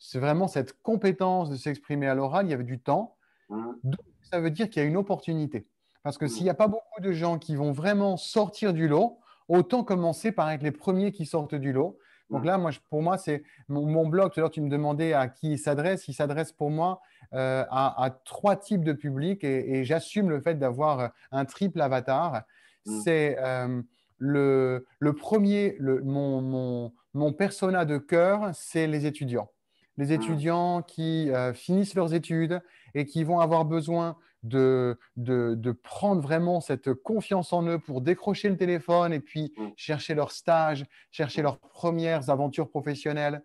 [0.05, 2.47] c'est vraiment cette compétence de s'exprimer à l'oral.
[2.47, 3.17] Il y avait du temps.
[3.49, 3.73] Mmh.
[3.85, 5.67] Donc, ça veut dire qu'il y a une opportunité.
[6.03, 6.29] Parce que mmh.
[6.29, 10.31] s'il n'y a pas beaucoup de gens qui vont vraiment sortir du lot, autant commencer
[10.31, 11.99] par être les premiers qui sortent du lot.
[12.29, 12.47] Donc mmh.
[12.47, 14.31] là, moi, pour moi, c'est mon, blog.
[14.31, 16.07] Tout à l'heure, tu me demandais à qui il s'adresse.
[16.07, 17.01] Il s'adresse pour moi
[17.33, 22.43] euh, à, trois types de publics et, j'assume le fait d'avoir un triple avatar.
[22.85, 23.81] C'est euh,
[24.19, 24.85] le,
[25.19, 29.49] premier, mon, mon, mon persona de cœur, c'est les étudiants
[29.97, 30.13] les mmh.
[30.13, 32.61] étudiants qui euh, finissent leurs études
[32.95, 38.51] et qui vont avoir besoin de, de, prendre vraiment cette confiance en eux pour décrocher
[38.51, 39.69] le téléphone et puis mmh.
[39.77, 43.43] chercher leur stage, chercher leurs premières aventures professionnelles.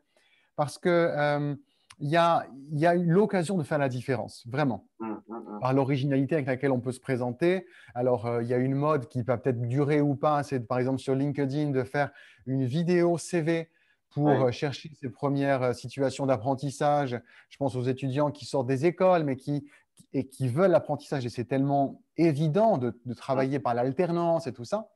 [0.57, 1.55] Parce que euh,
[1.99, 5.13] il y, a, y a l'occasion de faire la différence, vraiment, mmh,
[5.61, 7.65] par l'originalité avec laquelle on peut se présenter.
[7.95, 10.79] Alors, euh, il y a une mode qui va peut-être durer ou pas, c'est par
[10.79, 12.11] exemple sur LinkedIn de faire
[12.45, 13.69] une vidéo CV
[14.11, 17.19] pour euh, chercher ces premières euh, situations d'apprentissage.
[17.49, 19.67] Je pense aux étudiants qui sortent des écoles, mais qui,
[20.13, 21.25] et qui veulent l'apprentissage.
[21.25, 24.89] Et c'est tellement évident de, travailler par l'alternance et tout ça.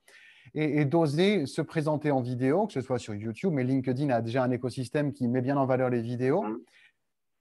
[0.56, 4.44] Et, d'oser se présenter en vidéo, que ce soit sur YouTube, mais LinkedIn a déjà
[4.44, 6.44] un écosystème qui met bien en valeur les vidéos.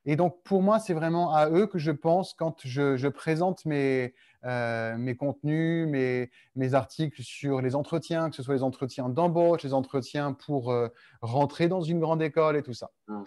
[0.04, 4.14] Et donc, pour moi, c'est vraiment à eux que je pense quand je, présente mes,
[4.44, 9.62] euh, mes contenus, mes, mes, articles sur les entretiens, que ce soit les entretiens d'embauche,
[9.62, 10.88] les entretiens pour euh,
[11.20, 12.90] rentrer dans une grande école et tout ça.
[13.06, 13.22] Mmh.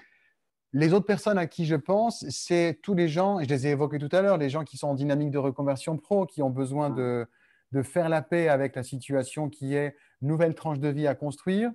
[0.73, 3.69] Les autres personnes à qui je pense, c'est tous les gens, et je les ai
[3.69, 6.49] évoqués tout à l'heure, les gens qui sont en dynamique de reconversion pro, qui ont
[6.49, 6.95] besoin mmh.
[6.95, 7.27] de,
[7.71, 11.71] de faire la paix avec la situation qui est nouvelle tranche de vie à construire,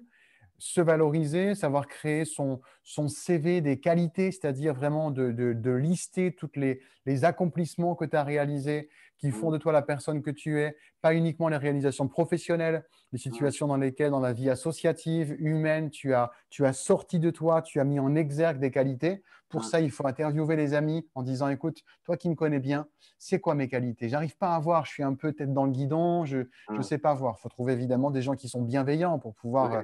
[0.61, 6.51] se valoriser, savoir créer son, son CV des qualités, c'est-à-dire vraiment de, de, lister tous
[6.55, 10.61] les, les, accomplissements que tu as réalisés qui font de toi la personne que tu
[10.61, 15.91] es, pas uniquement les réalisations professionnelles, les situations dans lesquelles, dans la vie associative, humaine,
[15.91, 19.23] tu as, tu as sorti de toi, tu as mis en exergue des qualités.
[19.49, 22.87] Pour ça, il faut interviewer les amis en disant, écoute, toi qui me connais bien,
[23.19, 24.09] c'est quoi mes qualités?
[24.09, 26.99] J'arrive pas à voir, je suis un peu tête dans le guidon, je ne sais
[26.99, 27.37] pas voir.
[27.39, 29.83] Il faut trouver évidemment des gens qui sont bienveillants pour pouvoir...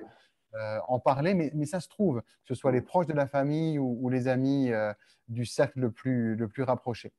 [0.56, 3.78] euh, en parler, mais, ça se trouve, que ce soit les proches de la famille
[3.78, 4.92] ou, les amis euh,
[5.28, 7.12] du cercle le plus, le plus rapproché.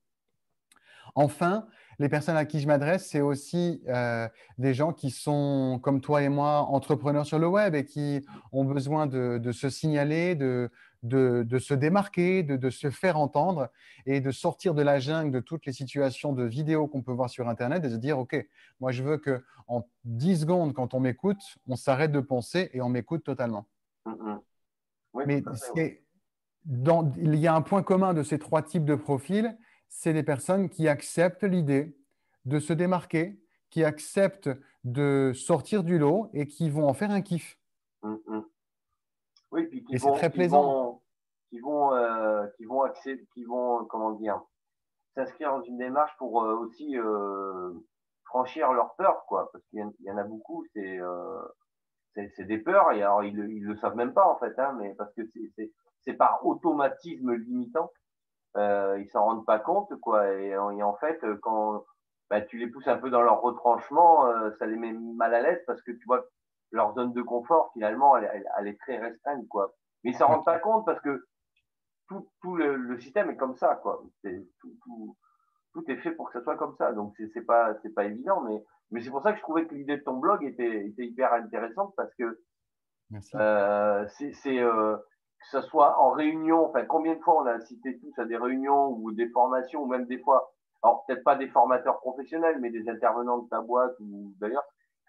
[1.15, 1.67] Enfin,
[1.99, 6.21] les personnes à qui je m'adresse, c'est aussi euh, des gens qui sont, comme toi
[6.21, 10.69] et moi, entrepreneurs sur le web et qui ont besoin de, se signaler, de,
[11.03, 13.69] de, se démarquer, de, se faire entendre
[14.05, 17.29] et de sortir de la jungle de toutes les situations de vidéos qu'on peut voir
[17.29, 18.35] sur Internet et de se dire, OK,
[18.79, 22.89] moi je veux qu'en 10 secondes, quand on m'écoute, on s'arrête de penser et on
[22.89, 23.67] m'écoute totalement.
[24.05, 24.39] Mm-hmm.
[25.25, 25.43] Mais
[27.17, 29.57] il y a un point commun de ces trois types de profils,
[29.89, 31.97] c'est des personnes qui acceptent l'idée
[32.45, 34.49] de se démarquer, qui acceptent
[34.83, 37.57] de sortir du lot et qui vont en faire un kiff.
[38.03, 38.43] Mm, mm.
[39.51, 41.01] Oui, puis qui vont, très plaisant.
[41.49, 42.83] Qui vont, euh, qui vont,
[43.33, 44.41] qui vont, comment dire,
[45.15, 47.71] s'inscrire dans une démarche pour euh, aussi euh,
[48.25, 49.49] franchir leurs peurs, quoi.
[49.51, 50.99] Parce qu'il y, en a beaucoup, c'est
[52.35, 54.95] c'est des peurs, et alors ils, ne le savent même pas en fait, hein, mais
[54.95, 55.21] parce que
[56.03, 57.91] c'est par automatisme limitant
[58.57, 60.31] euh, ils s'en rendent pas compte, quoi.
[60.33, 61.85] Et, en fait, quand
[62.29, 65.41] bah, tu les pousses un peu dans leur retranchement, euh, ça les met mal à
[65.41, 66.25] l'aise parce que tu vois
[66.71, 69.73] leur zone de confort, finalement, elle, elle, est très restreinte, quoi.
[70.03, 71.25] Mais ils s'en rendent pas compte parce que
[72.07, 74.03] tout, tout le, système est comme ça, quoi.
[74.23, 75.17] tout, tout,
[75.73, 76.93] tout, est fait pour que ça soit comme ça.
[76.93, 79.75] Donc, c'est pas, c'est pas évident, mais, mais c'est pour ça que je trouvais que
[79.75, 82.39] l'idée de ton blog était, était hyper intéressante parce que
[83.35, 87.99] euh, c'est, euh, que ce soit en réunion, enfin combien de fois on a assisté
[87.99, 90.51] tous à des réunions ou des formations, ou même des fois,
[90.83, 94.65] alors peut-être pas des formateurs professionnels, mais des intervenants de ta boîte ou d'ailleurs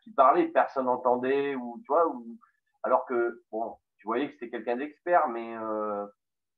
[0.09, 2.39] qui parlaient, personne n'entendait, ou tu vois, ou,
[2.83, 6.07] alors que bon, tu voyais que c'était quelqu'un d'expert, mais euh,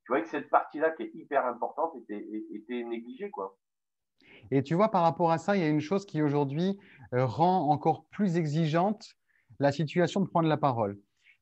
[0.05, 3.57] tu voyais que cette partie-là qui est hyper importante était, était négligée, quoi.
[4.51, 6.79] Et tu vois, par rapport à ça, il y a une chose qui aujourd'hui
[7.15, 9.15] euh, rend encore plus exigeante
[9.59, 10.99] la situation de prendre la parole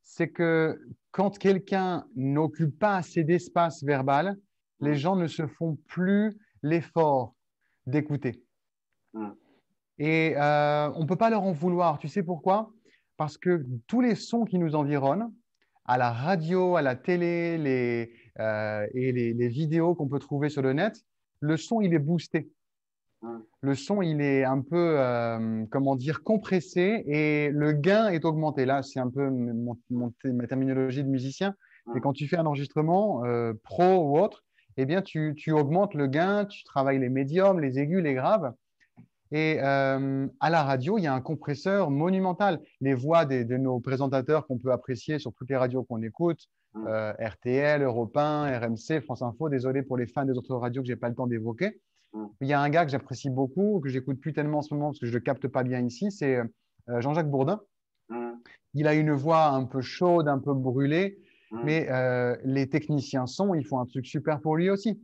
[0.08, 4.38] c'est que quand quelqu'un n'occupe pas assez d'espace verbal,
[4.80, 4.94] les mm.
[4.94, 7.34] gens ne se font plus l'effort
[7.86, 8.42] d'écouter.
[9.12, 9.32] Mm.
[9.98, 11.98] Et euh, on ne peut pas leur en vouloir.
[11.98, 12.72] Tu sais pourquoi?
[13.16, 15.32] Parce que tous les sons qui nous environnent,
[15.84, 20.74] à la radio, à la télé euh, et les vidéos qu'on peut trouver sur le
[20.74, 21.02] net,
[21.40, 22.50] le son, il est boosté
[23.60, 28.64] le son, il est un peu, euh, comment dire, compressé et le gain est augmenté.
[28.64, 31.54] Là, c'est un peu ma terminologie de musicien.
[31.96, 34.44] Et quand tu fais un enregistrement euh, pro ou autre,
[34.76, 38.52] eh bien, tu, augmentes le gain, tu travailles les médiums, les aigus, les graves.
[39.30, 42.60] Et euh, à la radio, il y a un compresseur monumental.
[42.80, 47.82] Les voix de nos présentateurs qu'on peut apprécier sur toutes les radios qu'on écoute, RTL,
[47.82, 50.98] Europe 1, RMC, France Info, désolé pour les fans des autres radios que je n'ai
[50.98, 51.80] pas le temps d'évoquer.
[52.12, 52.26] Mm.
[52.40, 54.88] Il y a un gars que j'apprécie beaucoup, que j'écoute plus tellement en ce moment
[54.88, 57.60] parce que je ne le capte pas bien ici, c'est euh, Jean-Jacques Bourdin.
[58.08, 58.32] Mm.
[58.74, 61.18] Il a une voix un peu chaude, un peu brûlée,
[61.64, 65.02] mais euh, les techniciens sont, ils font un truc super pour lui aussi.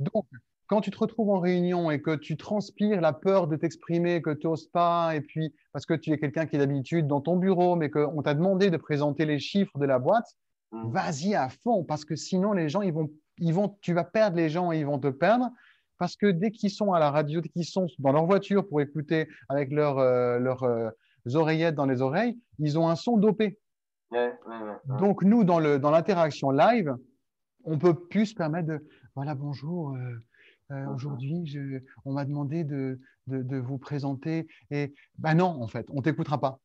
[0.00, 0.26] Donc,
[0.70, 4.30] quand tu te retrouves en réunion et que tu transpires la peur de t'exprimer, que
[4.30, 7.36] tu n'oses pas, et puis parce que tu es quelqu'un qui est d'habitude dans ton
[7.36, 10.36] bureau, mais qu'on t'a demandé de présenter les chiffres de la boîte,
[10.70, 14.36] vas-y à fond, parce que sinon les gens, ils vont, ils vont, tu vas perdre
[14.36, 15.50] les gens et ils vont te perdre.
[15.98, 18.80] Parce que dès qu'ils sont à la radio, dès qu'ils sont dans leur voiture pour
[18.80, 20.90] écouter avec leurs euh, euh,
[21.34, 23.58] oreillettes dans les oreilles, ils ont un son dopé.
[25.00, 26.94] Donc, nous, dans l'interaction live,
[27.64, 29.96] on peut plus se permettre de voilà, bonjour.
[29.96, 30.24] Euh,
[30.92, 31.58] aujourd'hui,
[32.04, 34.46] on m'a demandé de, vous présenter.
[34.70, 36.60] Et ben non, en fait, on t'écoutera pas.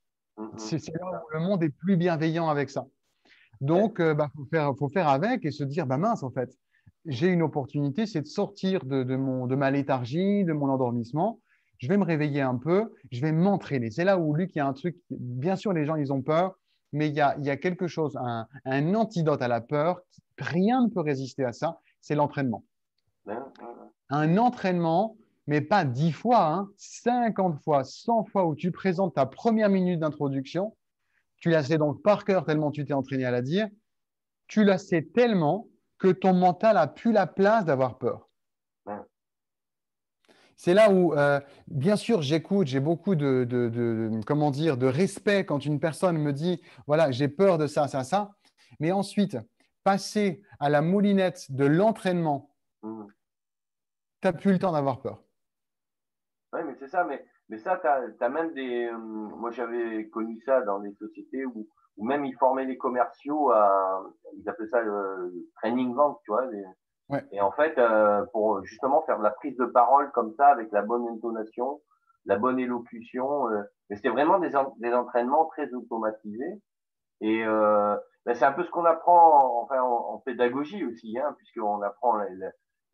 [0.58, 2.88] C'est là où le monde est plus bienveillant avec ça.
[3.62, 6.58] Donc, il bah, faut, faire, faut faire avec et se dire, bah mince, en fait,
[7.06, 11.40] j'ai une opportunité, c'est de sortir de, mon, de ma léthargie, de mon endormissement.
[11.78, 13.92] Je vais me réveiller un peu, je vais m'entraîner.
[13.92, 16.22] C'est là où, Luc, il y a un truc, bien sûr, les gens, ils ont
[16.22, 16.58] peur,
[16.94, 20.00] mais il y a, il y a quelque chose, un, un, antidote à la peur.
[20.38, 22.64] Rien ne peut résister à ça, c'est l'entraînement.
[24.10, 29.26] Un entraînement, mais pas 10 fois, hein, 50 fois, 100 fois où tu présentes ta
[29.26, 30.76] première minute d'introduction.
[31.38, 33.68] Tu la sais donc par cœur tellement tu t'es entraîné à la dire.
[34.48, 38.30] Tu la sais tellement que ton mental a plus la place d'avoir peur.
[40.56, 45.66] c'est là où, euh, bien sûr, j'écoute, j'ai beaucoup de, comment dire, de respect quand
[45.66, 48.36] une personne me dit, voilà, j'ai peur de ça, ça, ça.
[48.80, 49.38] Mais ensuite,
[49.84, 52.50] passer à la moulinette de l'entraînement,
[52.84, 53.04] mmh.
[54.26, 55.22] Tu n'as plus le temps d'avoir peur.
[56.54, 57.04] Oui, mais c'est ça.
[57.04, 58.86] Mais, mais ça, tu as, même des.
[58.86, 63.52] Euh, moi, j'avais connu ça dans des sociétés où, où même ils formaient les commerciaux
[63.52, 64.04] à.
[64.38, 66.48] Ils appelaient ça le, training vente, tu vois.
[67.32, 70.72] Et en fait, euh, pour justement faire de la prise de parole comme ça, avec
[70.72, 71.82] la bonne intonation,
[72.26, 73.50] la bonne élocution.
[73.52, 76.62] Euh, mais c'était vraiment des, des entraînements très automatisés.
[77.22, 81.82] Et euh, ben c'est un peu ce qu'on apprend enfin, en, pédagogie aussi, hein, puisqu'on
[81.84, 82.18] apprend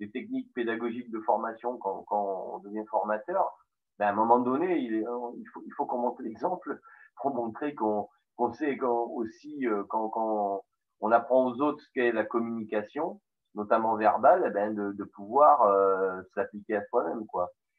[0.01, 3.51] les, techniques pédagogiques de formation quand, on devient formateur.
[3.99, 6.79] Ben, à un moment donné, il, il faut, il faut qu'on montre l'exemple
[7.21, 8.07] pour montrer qu'on
[8.53, 10.63] sait quand, aussi, euh, quand, quand
[11.01, 13.21] on apprend aux autres ce qu'est la communication,
[13.55, 17.23] notamment verbale, eh ben de, pouvoir euh, s'appliquer à soi-même.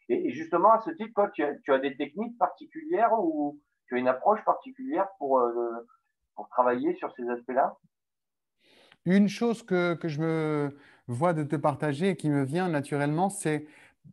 [0.08, 4.08] Et, justement, à ce titre, toi, tu as, des techniques particulières ou tu as une
[4.08, 5.86] approche particulière pour, euh,
[6.34, 7.76] pour travailler sur ces aspects-là?
[9.04, 10.76] Une chose que, que, je me
[11.08, 13.66] vois de te partager et qui me vient naturellement, c'est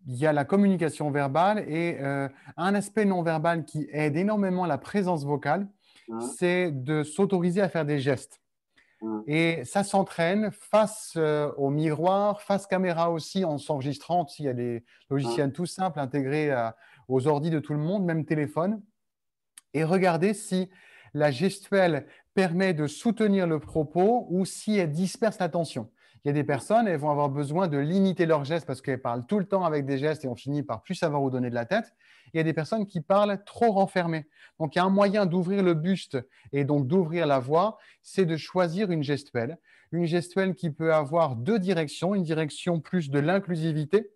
[0.07, 4.65] il y a la communication verbale et euh, un aspect non verbal qui aide énormément
[4.65, 5.67] la présence vocale,
[6.07, 6.21] mmh.
[6.37, 8.41] c'est de s'autoriser à faire des gestes.
[9.01, 9.19] Mmh.
[9.27, 14.25] Et ça s'entraîne face euh, au miroir, face caméra aussi, en s'enregistrant.
[14.39, 15.53] Il y a des logiciels mmh.
[15.53, 16.51] tout simples intégrés
[17.07, 18.81] aux ordis de tout le monde, même téléphone.
[19.73, 20.69] Et regardez si
[21.13, 25.89] la gestuelle permet de soutenir le propos ou si elle disperse l'attention.
[26.23, 29.01] Il y a des personnes, elles vont avoir besoin de limiter leurs gestes parce qu'elles
[29.01, 31.49] parlent tout le temps avec des gestes et on finit par plus savoir où donner
[31.49, 31.93] de la tête.
[32.33, 34.27] Il y a des personnes qui parlent trop renfermées.
[34.59, 36.17] Donc, il y a un moyen d'ouvrir le buste
[36.51, 39.57] et donc d'ouvrir la voix, c'est de choisir une gestuelle.
[39.91, 44.11] Une gestuelle qui peut avoir deux directions, une direction plus de l'inclusivité,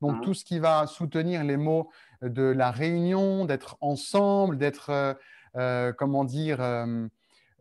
[0.00, 0.20] donc mmh.
[0.20, 1.90] tout ce qui va soutenir les mots
[2.22, 5.14] de la réunion, d'être ensemble, d'être euh,
[5.56, 7.06] euh, comment dire, euh,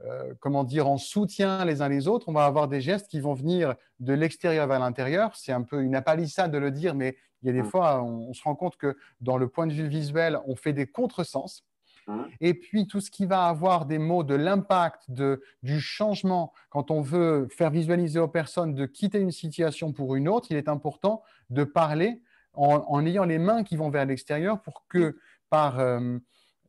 [0.03, 2.27] euh, comment dire, en soutien les uns les autres.
[2.27, 5.33] On va avoir des gestes qui vont venir de l'extérieur vers l'intérieur.
[5.35, 7.69] C'est un peu une apalissade de le dire, mais il y a des mm.
[7.69, 10.85] fois, on, se rend compte que dans le point de vue visuel, on fait des
[10.85, 11.63] contresens.
[12.07, 12.23] Mm.
[12.41, 16.91] Et puis, tout ce qui va avoir des mots de l'impact, de, du changement, quand
[16.91, 20.67] on veut faire visualiser aux personnes de quitter une situation pour une autre, il est
[20.67, 22.21] important de parler
[22.53, 25.17] en, ayant les mains qui vont vers l'extérieur pour que
[25.49, 25.79] par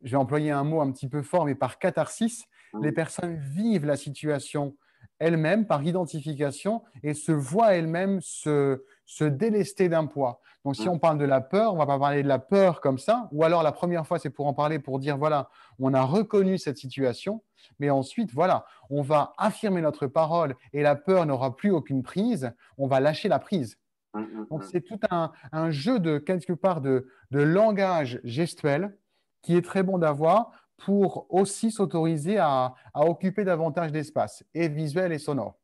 [0.02, 2.46] je vais employer un mot un petit peu fort, mais par catharsis.
[2.82, 4.76] Les personnes vivent la situation
[5.18, 10.40] elles-mêmes par identification et se voient elles-mêmes se, se délester d'un poids.
[10.64, 10.92] Donc, si mmh.
[10.92, 13.44] on parle de la peur, on va pas parler de la peur comme ça, ou
[13.44, 15.48] alors la première fois, c'est pour en parler, pour dire, voilà,
[15.78, 17.42] on a reconnu cette situation,
[17.78, 22.52] mais ensuite, voilà, on va affirmer notre parole et la peur n'aura plus aucune prise,
[22.78, 23.78] on va lâcher la prise.
[24.14, 28.96] Mmh, Donc, c'est tout un, un, jeu de quelque part de, de langage gestuel
[29.42, 35.18] qui est très bon d'avoir pour aussi s'autoriser à, occuper davantage d'espace, et visuel et
[35.18, 35.58] sonore.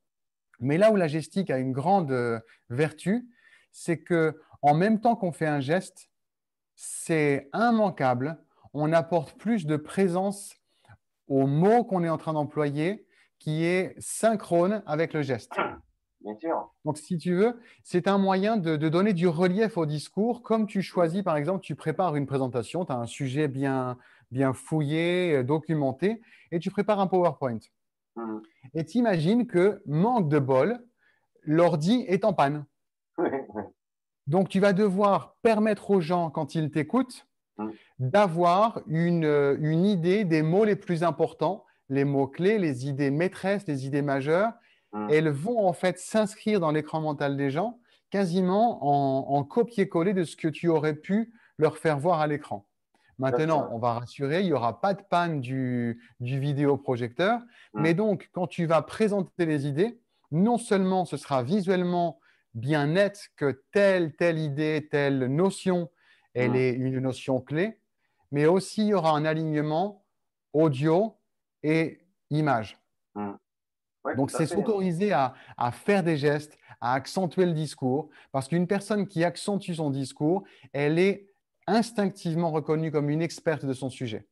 [0.60, 3.28] Mais là où la gestique a une grande euh, vertu,
[3.72, 6.08] c'est que en même temps qu'on fait un geste,
[6.76, 8.38] c'est immanquable,
[8.74, 10.54] on apporte plus de présence
[11.28, 13.06] au mot qu'on est en train d'employer
[13.38, 15.52] qui est synchrone avec le geste.
[16.20, 16.72] Bien sûr.
[16.84, 20.42] Donc, si tu veux, c'est un moyen de, donner du relief au discours.
[20.42, 23.98] Comme tu choisis, par exemple, tu prépares une présentation, tu as un sujet bien,
[24.32, 27.60] bien fouillé, euh, documenté, et tu prépares un PowerPoint.
[28.16, 28.38] Mmh.
[28.74, 30.84] Et tu imagines que, manque de bol,
[31.44, 32.64] l'ordi est en panne.
[34.26, 37.68] Donc, tu vas devoir permettre aux gens, quand ils t'écoutent, mmh.
[38.00, 43.66] d'avoir une, euh, une idée des mots les plus importants, les mots-clés, les idées maîtresses,
[43.66, 44.52] les idées majeures,
[44.92, 45.08] Mmh.
[45.10, 47.78] elles vont en fait s'inscrire dans l'écran mental des gens
[48.10, 52.66] quasiment en, copier-coller de ce que tu aurais pu leur faire voir à l'écran.
[53.22, 57.80] Maintenant, on va rassurer, il n'y aura pas de panne du, du vidéoprojecteur, mmh.
[57.80, 62.18] mais donc quand tu vas présenter les idées, non seulement ce sera visuellement
[62.54, 65.90] bien net que telle, telle idée, telle notion,
[66.34, 66.56] elle mmh.
[66.56, 67.80] est une notion clé,
[68.30, 70.04] mais aussi il y aura un alignement
[70.52, 71.16] audio
[71.62, 72.78] et image.
[74.16, 75.34] Donc, c'est s'autoriser à,
[75.72, 80.42] faire des gestes, à accentuer le discours, parce qu'une personne qui accentue son discours,
[80.72, 81.31] elle est
[81.66, 84.26] instinctivement reconnue comme une experte de son sujet.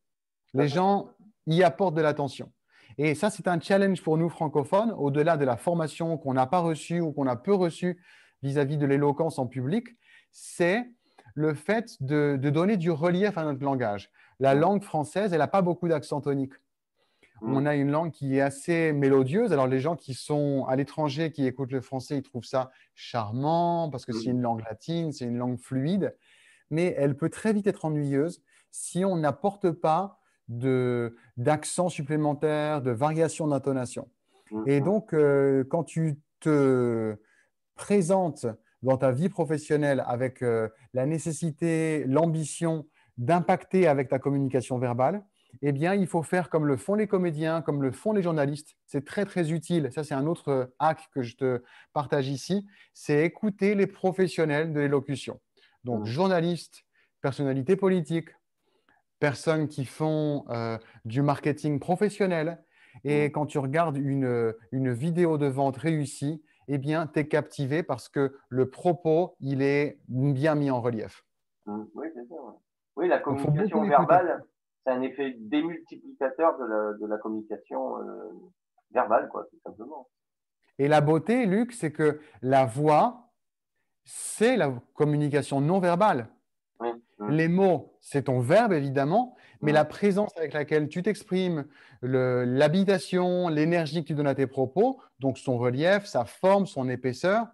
[0.54, 1.10] Les gens
[1.46, 2.52] y apportent de l'attention.
[2.98, 6.58] Et ça, c'est un challenge pour nous francophones, au-delà de la formation qu'on n'a pas
[6.58, 8.02] reçue ou qu'on a peu reçue
[8.42, 9.88] vis-à-vis de l'éloquence en public,
[10.32, 10.84] c'est
[11.34, 14.10] le fait de, de, donner du relief à notre langage.
[14.40, 16.54] La langue française, elle n'a pas beaucoup d'accent tonique.
[17.42, 17.56] Mm.
[17.56, 19.52] On a une langue qui est assez mélodieuse.
[19.52, 23.90] Alors, les gens qui sont à l'étranger, qui écoutent le français, ils trouvent ça charmant
[23.90, 24.36] parce que c'est mm.
[24.36, 26.14] une langue latine, c'est une langue fluide.
[26.70, 30.20] Mais elle peut très vite être ennuyeuse si on n'apporte pas
[31.36, 34.08] d'accent supplémentaire, de variation d'intonation.
[34.66, 37.16] Et donc, euh, quand tu te
[37.76, 38.46] présentes
[38.82, 45.24] dans ta vie professionnelle avec euh, la nécessité, l'ambition d'impacter avec ta communication verbale,
[45.62, 48.76] eh bien, il faut faire comme le font les comédiens, comme le font les journalistes.
[48.86, 49.90] C'est très, très utile.
[49.92, 51.62] Ça, c'est un autre hack que je te
[51.92, 52.66] partage ici.
[52.94, 55.40] C'est écouter les professionnels de l'élocution.
[55.84, 56.84] Donc, journalistes,
[57.20, 58.30] personnalités politiques,
[59.18, 62.62] personnes qui font euh, du marketing professionnel.
[63.04, 67.82] Et quand tu regardes une, une vidéo de vente réussie, eh bien, tu es captivé
[67.82, 71.24] parce que le propos, il est bien mis en relief.
[71.66, 72.34] Mmh, oui, c'est ça.
[72.96, 74.44] Oui, la communication verbale,
[74.84, 78.30] c'est un effet démultiplicateur de la, de la communication euh,
[78.92, 80.08] verbale, quoi, tout simplement.
[80.78, 83.29] Et la beauté, Luc, c'est que la voix,
[84.12, 86.28] c'est la communication non verbale.
[87.28, 91.66] Les mots, c'est ton verbe, évidemment, mais la présence avec laquelle tu t'exprimes,
[92.02, 97.46] l'habitation, l'énergie que tu donnes à tes propos, donc son relief, sa forme, son épaisseur,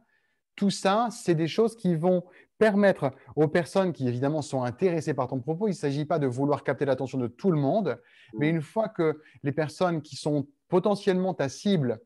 [0.54, 2.24] tout ça, c'est des choses qui vont
[2.58, 6.26] permettre aux personnes qui, évidemment, sont intéressées par ton propos, il ne s'agit pas de
[6.26, 8.00] vouloir capter l'attention de tout le monde,
[8.38, 12.00] mais une fois que les personnes qui sont potentiellement ta cible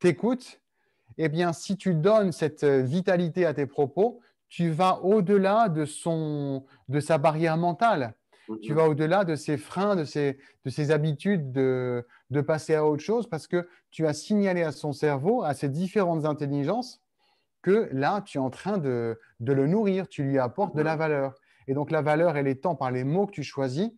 [0.00, 0.60] t'écoutent,
[1.18, 6.64] eh bien, si tu donnes cette vitalité à tes propos, tu vas au-delà de, son,
[6.88, 8.14] de sa barrière mentale.
[8.62, 12.86] Tu vas au-delà de ses freins, de ses, de ses habitudes de, de, passer à
[12.86, 17.02] autre chose parce que tu as signalé à son cerveau, à ses différentes intelligences,
[17.62, 20.94] que là, tu es en train de, de le nourrir, tu lui apportes de la
[20.94, 21.34] valeur.
[21.66, 23.90] Et donc, la valeur, elle est tant par les mots que tu choisis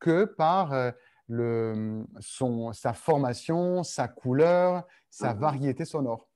[0.00, 0.90] que par euh,
[1.28, 6.28] le, son, sa formation, sa couleur, sa variété sonore.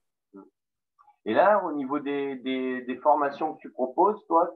[1.29, 4.51] Et là, au niveau des, des, formations que tu proposes, toi,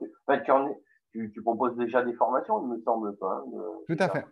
[1.11, 3.15] tu, tu, proposes déjà des formations, il me semble.
[3.17, 4.25] Toi, hein, Tout à fait.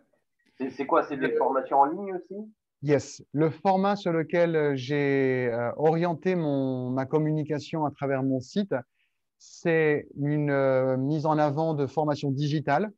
[0.71, 2.51] C'est quoi C'est des formations en ligne aussi?
[2.81, 3.23] Yes.
[3.31, 8.73] Le format sur lequel euh, j'ai euh, orienté mon, ma communication à travers mon site,
[9.37, 12.91] c'est une euh, mise en avant de formation digitale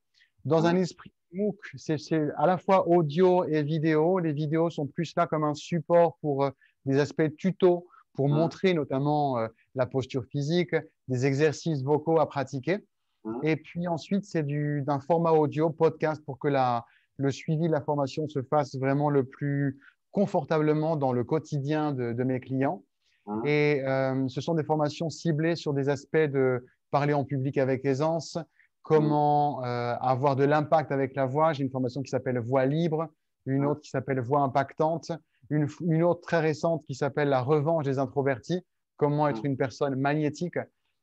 [0.45, 1.57] dans un esprit MOOC.
[1.75, 1.97] C'est
[2.37, 4.19] à la fois audio et vidéo.
[4.19, 6.49] Les vidéos sont plus là comme un support pour
[6.85, 8.33] des aspects tuto pour mmh.
[8.33, 10.75] montrer notamment euh, la posture physique,
[11.07, 12.85] des exercices vocaux à pratiquer.
[13.23, 13.39] Mmh.
[13.43, 16.85] Et puis ensuite, c'est d'un format audio, podcast, pour que la,
[17.17, 19.79] le suivi de la formation se fasse vraiment le plus
[20.11, 22.83] confortablement dans le quotidien de, de mes clients.
[23.25, 23.47] Mmh.
[23.47, 27.85] Et euh, ce sont des formations ciblées sur des aspects de parler en public avec
[27.85, 28.37] aisance,
[28.83, 31.53] comment euh, avoir de l'impact avec la voix.
[31.53, 33.07] J'ai une formation qui s'appelle Voix libre,
[33.45, 35.11] une autre qui s'appelle Voix impactante,
[35.53, 38.61] une, autre très récente qui s'appelle La revanche des introvertis,
[38.97, 39.47] comment être mm.
[39.47, 40.57] une personne magnétique.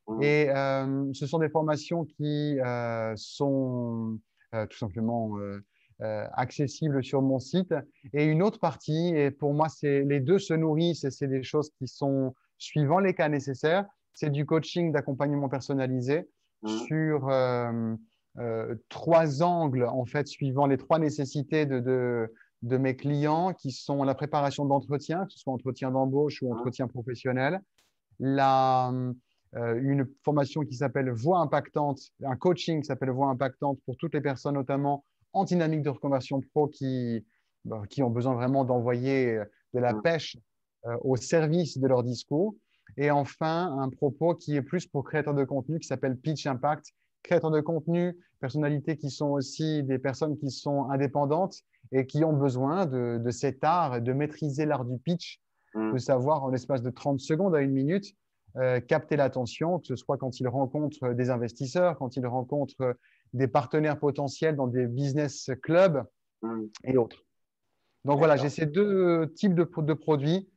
[0.09, 0.22] Mm.
[0.22, 4.18] Et euh, ce sont des formations qui euh, sont
[4.55, 5.36] euh, tout simplement
[6.03, 7.74] accessibles sur mon site.
[8.14, 11.42] Et une autre partie, et pour moi, c'est les deux se nourrissent et c'est des
[11.42, 13.84] choses qui sont suivant les cas nécessaires.
[14.14, 16.28] C'est du coaching d'accompagnement personnalisé
[16.62, 16.68] mm.
[16.86, 17.28] sur
[18.88, 22.32] trois angles, en fait, suivant les trois nécessités de, de
[22.62, 27.61] mes clients qui sont la préparation d'entretien, que ce soit entretien d'embauche ou entretien professionnel,
[28.18, 28.92] la,
[29.56, 34.14] euh, une formation qui s'appelle Voix impactante, un coaching qui s'appelle Voix impactante pour toutes
[34.14, 37.24] les personnes, notamment en dynamique de reconversion pro, qui,
[37.64, 39.40] bah, qui ont besoin vraiment d'envoyer
[39.74, 40.36] de la pêche
[40.86, 42.54] euh, au service de leur discours.
[42.96, 46.92] Et enfin, un propos qui est plus pour créateurs de contenu qui s'appelle Pitch Impact.
[47.23, 51.57] Créateurs de contenu, personnalités qui sont aussi des personnes qui sont indépendantes
[51.93, 55.41] et qui ont besoin de, cet art, de maîtriser l'art du pitch,
[55.75, 55.93] mm.
[55.93, 58.14] de savoir en l'espace de 30 secondes à une minute
[58.57, 62.97] euh, capter l'attention, que ce soit quand ils rencontrent des investisseurs, quand ils rencontrent
[63.33, 66.05] des partenaires potentiels dans des business clubs
[66.43, 66.64] mm.
[66.85, 67.25] et autres.
[68.05, 69.64] Donc voilà, j'ai ces deux types de,
[69.95, 70.49] produits,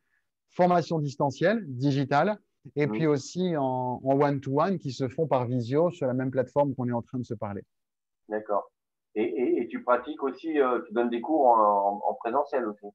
[0.49, 2.39] formation distancielle, digitale,
[2.76, 6.88] et puis aussi en one-to-one qui se font par visio sur la même plateforme qu'on
[6.88, 7.64] est en train de se parler.
[8.30, 8.72] D'accord.
[9.16, 12.88] Et, tu pratiques aussi, euh, tu donnes des cours en, présentiel aussi?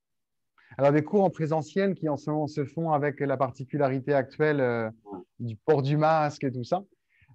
[0.77, 4.61] Alors, des cours en présentiel qui en ce moment se font avec la particularité actuelle
[4.61, 4.91] euh,
[5.39, 6.85] du port du masque et tout ça.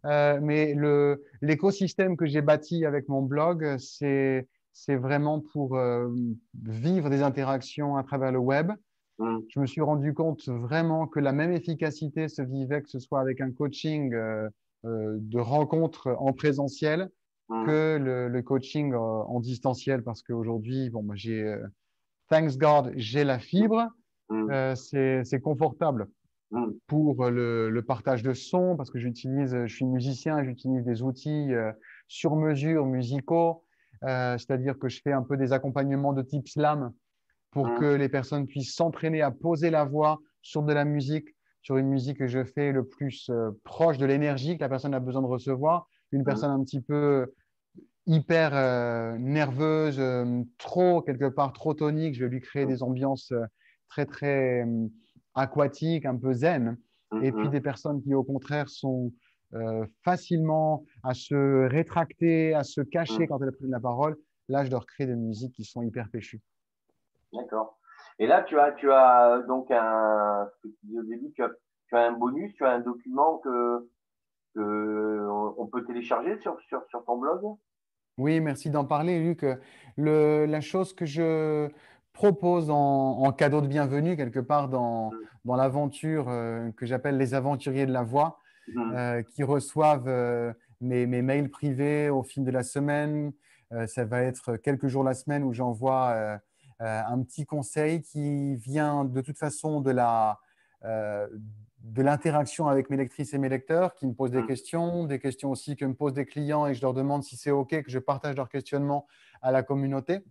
[0.06, 0.76] Euh, mais
[1.42, 4.46] l'écosystème que j'ai bâti avec mon blog, c'est
[4.88, 5.80] vraiment pour
[6.62, 8.72] vivre des interactions à travers le web.
[9.20, 9.40] Mmh.
[9.50, 13.20] Je me suis rendu compte vraiment que la même efficacité se vivait, que ce soit
[13.20, 14.12] avec un coaching
[14.84, 17.10] de rencontre en présentiel
[17.50, 17.66] Mmh.
[17.66, 21.66] que le, coaching en distanciel parce qu'aujourd'hui, bon, moi, j'ai, euh,
[22.30, 23.88] thanks God, j'ai la fibre.
[24.30, 24.52] Mmh.
[24.52, 26.08] Euh, c'est confortable
[26.88, 31.54] pour le, le, partage de son parce que j'utilise, je suis musicien, j'utilise des outils
[31.54, 31.72] euh,
[32.08, 33.66] sur mesure musicaux,
[34.02, 36.94] c'est-à-dire que je fais un peu des accompagnements de type slam
[37.54, 37.80] pour mmh.
[37.80, 41.30] que les personnes puissent s'entraîner à poser la voix sur de la musique,
[41.62, 43.32] sur une musique que je fais le plus
[43.64, 45.88] proche de l'énergie que la personne a besoin de recevoir.
[46.12, 46.26] Une mmh.
[46.26, 47.32] personne un petit peu
[48.06, 52.16] hyper euh, nerveuse, euh, trop, quelque part, trop tonique.
[52.16, 53.46] Je vais lui créer des ambiances euh,
[53.90, 54.66] très, très
[55.36, 56.78] aquatiques, un peu zen.
[57.22, 59.12] Et puis des personnes qui, au contraire, sont
[60.04, 64.18] facilement à se rétracter, à se cacher quand elles prennent la parole.
[64.50, 66.42] Là, je leur crée des musiques qui sont hyper péchues.
[67.34, 67.78] D'accord.
[68.20, 71.44] Et là, tu as, tu as donc un, ce que tu dis au début, tu
[71.44, 71.50] as,
[71.88, 73.90] tu as un bonus, tu as un document que,
[74.56, 75.28] que
[75.58, 77.58] on peut télécharger sur, sur, sur ton blog?
[78.18, 79.46] Oui, merci d'en parler, Luc.
[79.98, 81.70] Le, la chose que je
[82.14, 85.18] propose en, cadeau de bienvenue, quelque part dans, mmh.
[85.46, 88.94] dans l'aventure euh, que j'appelle les aventuriers de la voix, mmh.
[88.94, 93.34] euh, qui reçoivent euh, mes, mes, mails privés au fil de la semaine.
[93.88, 96.40] ça va être quelques jours la semaine où j'envoie
[96.80, 100.40] un petit conseil qui vient de toute façon de la
[101.84, 104.48] de l'interaction avec mes lectrices et mes lecteurs qui me posent des mmh.
[104.48, 107.52] questions, des questions aussi que me posent des clients et je leur demande si c'est
[107.52, 109.06] OK que je partage leurs questionnements
[109.42, 110.22] à la communauté.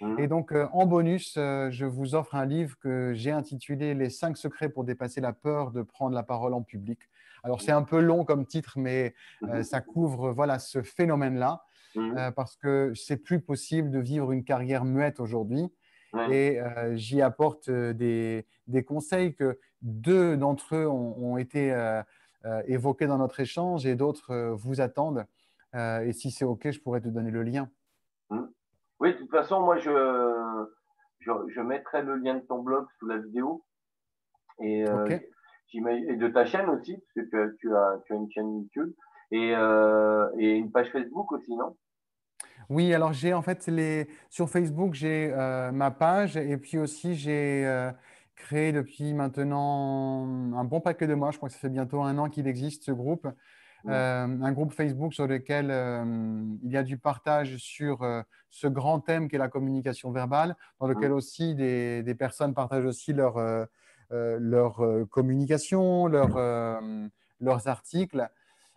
[0.00, 0.18] Mmh.
[0.18, 4.08] Et donc, euh, en bonus, euh, je vous offre un livre que j'ai intitulé Les
[4.08, 6.98] cinq secrets pour dépasser la peur de prendre la parole en public.
[7.44, 9.62] Alors, c'est un peu long comme titre, mais euh, mmh.
[9.64, 11.64] ça couvre voilà, ce phénomène-là
[12.34, 15.70] parce que c'est plus possible de vivre une carrière muette aujourd'hui.
[16.30, 16.60] Et
[16.94, 22.02] j'y apporte des, des, conseils que deux d'entre eux ont, été euh,
[22.44, 25.26] euh, évoqués dans notre échange et d'autres euh, vous attendent.
[25.74, 27.68] et si c'est OK, je pourrais te donner le lien.
[28.30, 28.42] Mmh.
[29.00, 30.66] Oui, de toute façon, moi, je,
[31.20, 33.64] je, mettrai le lien de ton blog sous la vidéo.
[34.60, 38.92] Et, et de ta chaîne aussi, parce que tu as, tu as une chaîne YouTube
[39.30, 39.54] et,
[40.38, 41.76] et une page Facebook aussi, non?
[42.72, 45.32] Oui, alors j'ai en fait les sur Facebook, j'ai
[45.72, 47.90] ma page et puis aussi j'ai
[48.34, 51.30] créé depuis maintenant un bon paquet de mois.
[51.30, 53.28] Je crois que ça fait bientôt un an qu'il existe ce groupe.
[53.88, 58.68] Euh, un groupe Facebook sur lequel euh, il y a du partage sur euh, ce
[58.68, 63.40] grand thème qu'est la communication verbale, dans lequel aussi des, des personnes partagent aussi leur,
[64.10, 66.80] leur communication, leur,
[67.40, 68.28] leurs articles.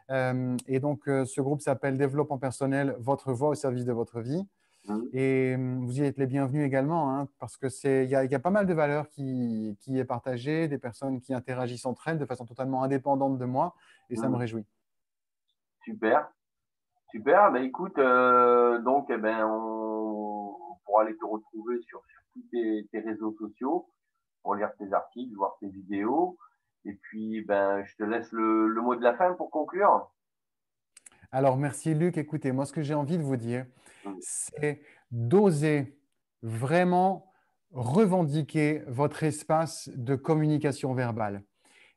[0.09, 4.45] Et donc, ce groupe s'appelle Développement personnel, votre voix au service de votre vie.
[4.87, 5.01] Mmh.
[5.13, 8.39] Et mmh, vous y êtes les bienvenus également, hein, parce que c'est, il y, a
[8.39, 12.25] pas mal de valeurs qui, qui est partagées, des personnes qui interagissent entre elles de
[12.25, 13.73] façon totalement indépendante de moi,
[14.09, 14.39] et ça me mmh.
[14.39, 14.65] réjouit.
[15.83, 16.29] Super,
[17.11, 17.51] super.
[17.51, 22.01] Ben, écoute, euh, donc, eh ben, on, pourra aller te retrouver sur,
[22.33, 23.89] tous tes, réseaux sociaux
[24.43, 26.37] pour lire tes articles, voir tes vidéos.
[26.85, 30.11] Et puis, ben, je te laisse le, le mot de la fin pour conclure.
[31.31, 32.17] Alors, merci Luc.
[32.17, 33.65] Écoutez, moi, ce que j'ai envie de vous dire,
[34.21, 34.81] c'est
[35.11, 35.97] d'oser
[36.41, 37.31] vraiment
[37.73, 41.43] revendiquer votre espace de communication verbale.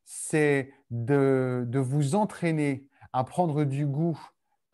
[0.04, 4.18] C'est de, vous entraîner à prendre du goût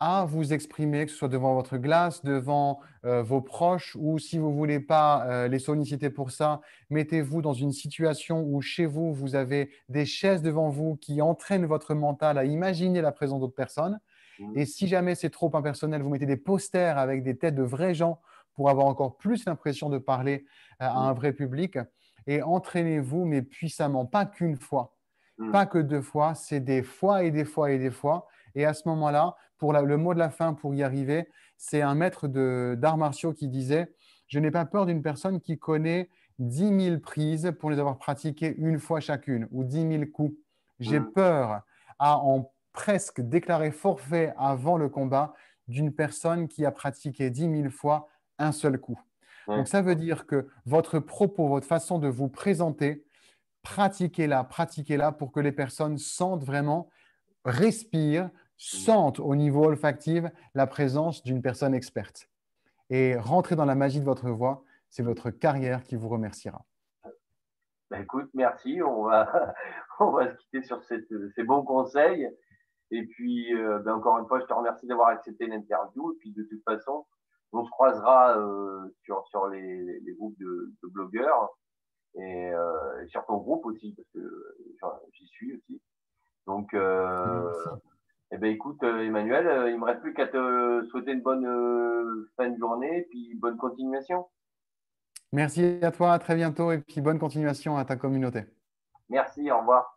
[0.07, 4.37] à vous exprimer, que ce soit devant votre glace, devant euh, vos proches, ou si
[4.37, 8.85] vous ne voulez pas euh, les solliciter pour ça, mettez-vous dans une situation où chez
[8.85, 13.39] vous, vous avez des chaises devant vous qui entraînent votre mental à imaginer la présence
[13.39, 13.99] d'autres personnes.
[14.53, 17.95] Et si jamais c'est trop impersonnel, vous mettez des posters avec des têtes de vrais
[17.95, 18.19] gens
[18.53, 20.45] pour avoir encore plus l'impression de parler
[20.83, 21.79] euh, à un vrai public.
[22.27, 24.93] Et entraînez-vous, mais puissamment, pas qu'une fois,
[25.39, 25.51] mm.
[25.51, 28.27] pas que deux fois, c'est des fois et des fois et des fois.
[28.55, 31.95] Et à ce moment-là, pour le mot de la fin, pour y arriver, c'est un
[31.95, 33.93] maître d'arts martiaux qui disait
[34.27, 38.55] Je n'ai pas peur d'une personne qui connaît 10 000 prises pour les avoir pratiquées
[38.57, 40.35] une fois chacune ou 10 000 coups.
[40.79, 41.11] J'ai mm.
[41.11, 41.61] peur
[41.99, 45.33] à en presque déclaré forfait avant le combat
[45.67, 48.99] d'une personne qui a pratiqué dix mille fois un seul coup.
[49.47, 53.05] Donc ça veut dire que votre propos, votre façon de vous présenter,
[53.61, 56.89] pratiquez-la, pratiquez-la pour que les personnes sentent vraiment,
[57.45, 62.29] respirent, sentent au niveau olfactif la présence d'une personne experte.
[62.89, 66.63] Et rentrer dans la magie de votre voix, c'est votre carrière qui vous remerciera.
[67.89, 68.81] Ben écoute, merci.
[68.81, 69.53] On va,
[69.99, 72.29] on va se quitter sur ces bons conseils.
[72.91, 76.13] Et puis, euh, ben encore une fois, je te remercie d'avoir accepté l'interview.
[76.13, 77.05] Et puis, de toute façon,
[77.51, 81.57] on se croisera euh, sur, sur les, les groupes de, de blogueurs
[82.15, 84.57] et, euh, sur ton groupe aussi, parce que
[85.13, 85.81] j'y suis aussi.
[86.47, 87.51] Donc, euh,
[88.31, 91.45] eh ben, écoute, euh, Emmanuel, il me reste plus qu'à te souhaiter une bonne
[92.37, 94.27] fin de journée et puis bonne continuation.
[95.31, 98.43] Merci à toi, à très bientôt et puis bonne continuation à ta communauté.
[99.09, 99.94] Merci, au revoir.